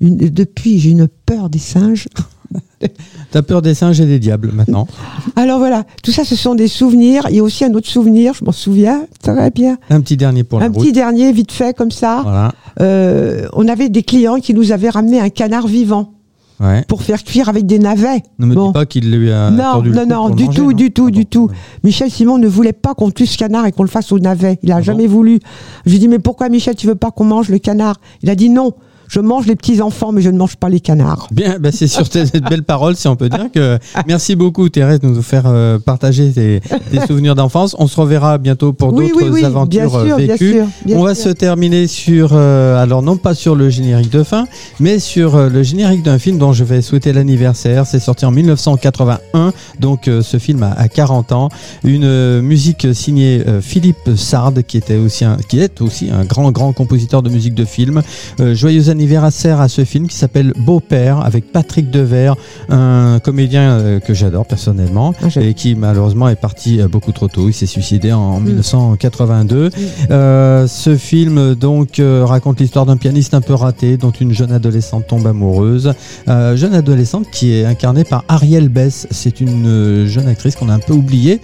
Une- 0.00 0.16
depuis, 0.16 0.78
j'ai 0.78 0.90
une 0.90 1.08
peur 1.08 1.48
des 1.50 1.58
singes. 1.58 2.08
T'as 3.30 3.42
peur 3.42 3.62
des 3.62 3.74
singes 3.74 4.00
et 4.00 4.06
des 4.06 4.18
diables 4.18 4.52
maintenant. 4.52 4.86
Alors 5.34 5.58
voilà, 5.58 5.84
tout 6.02 6.12
ça, 6.12 6.24
ce 6.24 6.36
sont 6.36 6.54
des 6.54 6.68
souvenirs. 6.68 7.26
Il 7.30 7.36
y 7.36 7.40
a 7.40 7.42
aussi 7.42 7.64
un 7.64 7.72
autre 7.74 7.88
souvenir, 7.88 8.34
je 8.34 8.44
m'en 8.44 8.52
souviens 8.52 9.06
très 9.22 9.50
bien. 9.50 9.78
Un 9.90 10.00
petit 10.00 10.16
dernier 10.16 10.44
pour 10.44 10.60
la 10.60 10.66
un 10.66 10.68
route. 10.68 10.78
petit 10.82 10.92
dernier, 10.92 11.32
vite 11.32 11.52
fait, 11.52 11.74
comme 11.76 11.90
ça. 11.90 12.20
Voilà. 12.22 12.52
Euh, 12.80 13.46
on 13.54 13.66
avait 13.68 13.88
des 13.88 14.02
clients 14.02 14.36
qui 14.40 14.54
nous 14.54 14.72
avaient 14.72 14.90
ramené 14.90 15.20
un 15.20 15.30
canard 15.30 15.66
vivant 15.66 16.12
Ouais. 16.58 16.84
pour 16.88 17.02
faire 17.02 17.22
cuire 17.22 17.50
avec 17.50 17.66
des 17.66 17.78
navets. 17.78 18.22
Ne 18.38 18.46
me 18.46 18.54
Bon. 18.54 18.68
dis 18.68 18.72
pas 18.72 18.86
qu'il 18.86 19.10
lui 19.14 19.30
a 19.30 19.50
Non, 19.50 19.82
le 19.82 19.90
non, 19.90 20.06
non, 20.06 20.30
du 20.30 20.44
manger, 20.44 20.56
tout, 20.56 20.70
non 20.70 20.72
du 20.72 20.90
tout, 20.90 21.06
Ah 21.08 21.10
du 21.10 21.20
bon. 21.24 21.28
tout. 21.30 21.50
Michel 21.84 22.10
Simon 22.10 22.38
ne 22.38 22.48
voulait 22.48 22.72
pas 22.72 22.94
qu'on 22.94 23.10
tue 23.10 23.26
ce 23.26 23.36
canard 23.36 23.66
et 23.66 23.72
qu'on 23.72 23.82
le 23.82 23.90
fasse 23.90 24.10
au 24.10 24.18
navet. 24.18 24.58
Il 24.62 24.72
a 24.72 24.76
Ah 24.76 24.80
jamais 24.80 25.06
bon 25.06 25.12
voulu. 25.16 25.40
Je 25.84 25.90
lui 25.90 25.96
ai 25.96 26.00
dit, 26.00 26.08
mais 26.08 26.18
pourquoi 26.18 26.48
Michel, 26.48 26.74
tu 26.74 26.86
veux 26.86 26.94
pas 26.94 27.10
qu'on 27.10 27.24
mange 27.24 27.50
le 27.50 27.58
canard? 27.58 27.96
Il 28.22 28.30
a 28.30 28.34
dit 28.34 28.48
non. 28.48 28.72
Je 29.08 29.20
mange 29.20 29.46
les 29.46 29.56
petits 29.56 29.80
enfants, 29.80 30.12
mais 30.12 30.22
je 30.22 30.30
ne 30.30 30.38
mange 30.38 30.56
pas 30.56 30.68
les 30.68 30.80
canards. 30.80 31.28
Bien, 31.30 31.58
bah 31.58 31.70
c'est 31.72 31.86
sur 31.86 32.06
cette 32.06 32.42
belle 32.48 32.62
parole, 32.62 32.96
si 32.96 33.08
on 33.08 33.16
peut 33.16 33.28
dire 33.28 33.46
que 33.52 33.78
merci 34.06 34.36
beaucoup 34.36 34.68
Thérèse 34.68 35.00
de 35.00 35.08
nous 35.08 35.22
faire 35.22 35.44
euh, 35.46 35.78
partager 35.78 36.30
tes, 36.32 36.60
tes 36.90 37.06
souvenirs 37.06 37.34
d'enfance. 37.34 37.76
On 37.78 37.86
se 37.86 38.00
reverra 38.00 38.38
bientôt 38.38 38.72
pour 38.72 38.92
oui, 38.92 39.08
d'autres 39.08 39.22
oui, 39.24 39.30
oui, 39.32 39.44
aventures 39.44 39.90
bien 39.90 40.00
euh, 40.00 40.06
sûr, 40.06 40.16
bien 40.16 40.26
vécues. 40.26 40.52
sûr. 40.52 40.66
bien 40.84 40.96
On 40.98 41.02
va 41.02 41.14
sûr. 41.14 41.24
se 41.24 41.28
terminer 41.30 41.86
sur, 41.86 42.30
euh, 42.32 42.82
alors 42.82 43.02
non 43.02 43.16
pas 43.16 43.34
sur 43.34 43.54
le 43.54 43.70
générique 43.70 44.10
de 44.10 44.22
fin, 44.22 44.46
mais 44.80 44.98
sur 44.98 45.36
euh, 45.36 45.48
le 45.48 45.62
générique 45.62 46.02
d'un 46.02 46.18
film 46.18 46.38
dont 46.38 46.52
je 46.52 46.64
vais 46.64 46.82
souhaiter 46.82 47.12
l'anniversaire. 47.12 47.86
C'est 47.86 48.00
sorti 48.00 48.24
en 48.26 48.30
1981, 48.30 49.52
donc 49.80 50.08
euh, 50.08 50.22
ce 50.22 50.38
film 50.38 50.62
a, 50.62 50.72
a 50.72 50.88
40 50.88 51.32
ans. 51.32 51.48
Une 51.84 52.04
euh, 52.04 52.42
musique 52.42 52.88
signée 52.94 53.42
euh, 53.46 53.60
Philippe 53.60 54.10
Sard, 54.16 54.52
qui 54.66 54.76
était 54.76 54.96
aussi 54.96 55.24
un, 55.24 55.36
qui 55.48 55.60
est 55.60 55.80
aussi 55.80 56.10
un 56.10 56.24
grand 56.24 56.50
grand 56.52 56.72
compositeur 56.72 57.22
de 57.22 57.30
musique 57.30 57.54
de 57.54 57.64
film. 57.64 58.02
Euh, 58.40 58.54
joyeux 58.54 58.88
anniversaire 59.00 59.60
à 59.60 59.68
ce 59.68 59.84
film 59.84 60.08
qui 60.08 60.16
s'appelle 60.16 60.54
Beau-père 60.56 61.20
avec 61.20 61.52
Patrick 61.52 61.90
Devers, 61.90 62.34
un 62.70 63.20
comédien 63.22 63.72
euh, 63.72 64.00
que 64.00 64.14
j'adore 64.14 64.46
personnellement 64.46 65.12
Ah, 65.22 65.26
et 65.40 65.52
qui 65.52 65.74
malheureusement 65.74 66.30
est 66.30 66.34
parti 66.40 66.80
euh, 66.80 66.88
beaucoup 66.88 67.12
trop 67.12 67.28
tôt. 67.28 67.48
Il 67.48 67.52
s'est 67.52 67.66
suicidé 67.66 68.12
en 68.14 68.40
Mm. 68.40 68.44
1982. 68.44 69.70
Euh, 70.10 70.66
ce 70.66 70.96
film 70.96 71.54
donc 71.54 72.00
raconte 72.00 72.58
l'histoire 72.60 72.86
d'un 72.86 72.96
pianiste 72.96 73.34
un 73.34 73.42
peu 73.42 73.52
raté 73.54 73.98
dont 73.98 74.12
une 74.12 74.32
jeune 74.32 74.50
adolescente 74.52 75.06
tombe 75.06 75.26
amoureuse. 75.26 75.92
Euh, 76.28 76.56
jeune 76.56 76.74
adolescente 76.74 77.26
qui 77.30 77.52
est 77.52 77.66
incarnée 77.66 78.04
par 78.04 78.24
Ariel 78.28 78.70
Bess. 78.70 79.06
C'est 79.10 79.40
une 79.42 80.06
jeune 80.06 80.26
actrice 80.28 80.56
qu'on 80.56 80.70
a 80.70 80.74
un 80.74 80.78
peu 80.78 80.94
oubliée. 80.94 81.40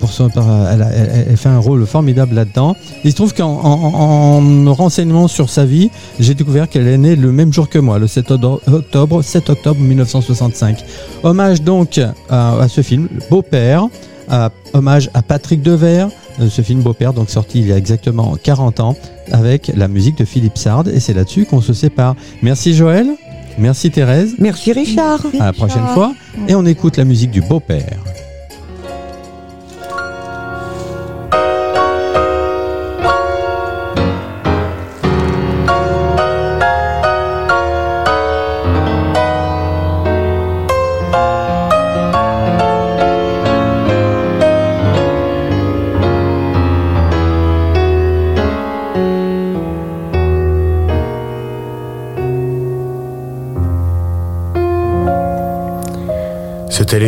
pour 0.00 0.10
son, 0.12 0.28
elle, 0.28 0.82
a- 0.82 0.90
elle- 0.92 1.26
elle 1.30 1.36
fait 1.38 1.48
un 1.48 1.58
rôle 1.58 1.86
formidable 1.86 2.34
là-dedans. 2.34 2.76
Il 3.04 3.10
se 3.10 3.16
trouve 3.16 3.32
qu'en 3.34 3.48
en, 3.62 3.94
en 3.94 4.40
me 4.42 4.70
renseignant 4.70 5.28
sur 5.28 5.48
sa 5.48 5.64
vie, 5.64 5.90
j'ai 6.18 6.34
découvert 6.34 6.68
qu'elle 6.68 6.86
est 6.90 6.98
née 6.98 7.16
le 7.16 7.32
même 7.32 7.52
jour 7.52 7.68
que 7.68 7.78
moi, 7.78 7.98
le 7.98 8.06
7 8.06 8.30
odo- 8.30 8.60
octobre, 8.70 9.22
7 9.22 9.50
octobre 9.50 9.80
1965. 9.80 10.84
Hommage 11.22 11.62
donc 11.62 11.98
à, 12.28 12.58
à 12.60 12.68
ce 12.68 12.82
film, 12.82 13.08
Beau-père, 13.30 13.86
hommage 14.72 15.10
à 15.14 15.22
Patrick 15.22 15.62
Devers, 15.62 16.08
euh, 16.40 16.48
ce 16.48 16.62
film 16.62 16.80
Beau-père, 16.82 17.12
donc 17.12 17.30
sorti 17.30 17.58
il 17.60 17.66
y 17.66 17.72
a 17.72 17.76
exactement 17.76 18.36
40 18.42 18.80
ans, 18.80 18.96
avec 19.32 19.72
la 19.74 19.88
musique 19.88 20.16
de 20.18 20.24
Philippe 20.24 20.58
Sard, 20.58 20.84
et 20.88 21.00
c'est 21.00 21.14
là-dessus 21.14 21.44
qu'on 21.46 21.60
se 21.60 21.72
sépare. 21.72 22.14
Merci 22.42 22.74
Joël, 22.74 23.08
merci 23.58 23.90
Thérèse, 23.90 24.34
Merci 24.38 24.72
Richard. 24.72 25.20
à 25.40 25.46
la 25.46 25.52
prochaine 25.52 25.86
fois, 25.94 26.14
et 26.48 26.54
on 26.54 26.64
écoute 26.66 26.96
la 26.96 27.04
musique 27.04 27.30
du 27.30 27.40
Beau-père. 27.40 27.98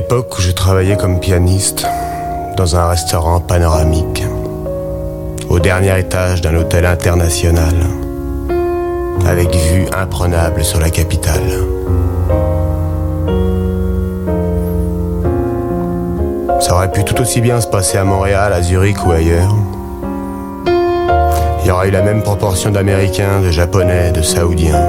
L'époque 0.02 0.36
où 0.36 0.42
je 0.42 0.50
travaillais 0.50 0.96
comme 0.96 1.20
pianiste 1.20 1.86
dans 2.56 2.74
un 2.74 2.88
restaurant 2.88 3.38
panoramique, 3.38 4.24
au 5.48 5.60
dernier 5.60 5.96
étage 5.96 6.40
d'un 6.40 6.56
hôtel 6.56 6.86
international, 6.86 7.72
avec 9.24 9.54
vue 9.54 9.86
imprenable 9.96 10.64
sur 10.64 10.80
la 10.80 10.90
capitale. 10.90 11.52
Ça 16.58 16.74
aurait 16.74 16.90
pu 16.90 17.04
tout 17.04 17.20
aussi 17.20 17.40
bien 17.40 17.60
se 17.60 17.68
passer 17.68 17.96
à 17.96 18.02
Montréal, 18.02 18.52
à 18.52 18.60
Zurich 18.60 19.06
ou 19.06 19.12
ailleurs. 19.12 19.54
Il 21.60 21.68
y 21.68 21.70
aurait 21.70 21.88
eu 21.88 21.92
la 21.92 22.02
même 22.02 22.24
proportion 22.24 22.72
d'Américains, 22.72 23.40
de 23.40 23.52
Japonais, 23.52 24.10
de 24.10 24.22
Saoudiens. 24.22 24.84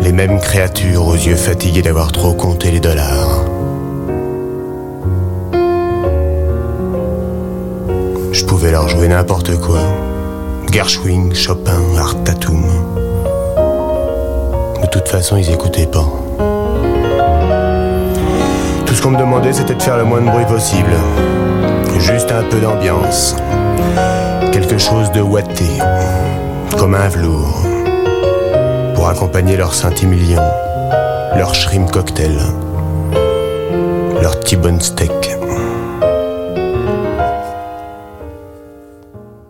Les 0.00 0.12
mêmes 0.12 0.40
créatures 0.40 1.06
aux 1.06 1.16
yeux 1.16 1.36
fatigués 1.36 1.82
d'avoir 1.82 2.12
trop 2.12 2.32
compté 2.32 2.70
les 2.70 2.80
dollars. 2.80 3.37
Je 8.58 8.62
pouvais 8.64 8.72
leur 8.72 8.88
jouer 8.88 9.06
n'importe 9.06 9.56
quoi. 9.60 9.78
Gershwin, 10.72 11.32
Chopin, 11.32 11.80
Art 11.96 12.16
Tatum. 12.24 12.64
De 14.82 14.86
toute 14.88 15.06
façon, 15.06 15.36
ils 15.36 15.48
écoutaient 15.52 15.86
pas. 15.86 16.04
Tout 18.84 18.94
ce 18.94 19.00
qu'on 19.00 19.10
me 19.10 19.16
demandait, 19.16 19.52
c'était 19.52 19.76
de 19.76 19.80
faire 19.80 19.96
le 19.96 20.02
moins 20.02 20.20
de 20.20 20.28
bruit 20.28 20.44
possible. 20.46 20.90
Juste 22.00 22.32
un 22.32 22.42
peu 22.50 22.58
d'ambiance. 22.58 23.36
Quelque 24.50 24.76
chose 24.76 25.12
de 25.12 25.20
ouaté, 25.20 25.78
comme 26.76 26.96
un 26.96 27.08
velours 27.08 27.62
pour 28.96 29.08
accompagner 29.08 29.56
leur 29.56 29.72
Saint-Émilion, 29.72 30.42
leur 31.36 31.54
shrimp 31.54 31.92
cocktail, 31.92 32.36
leur 34.20 34.40
T-bone 34.40 34.80
steak. 34.80 35.37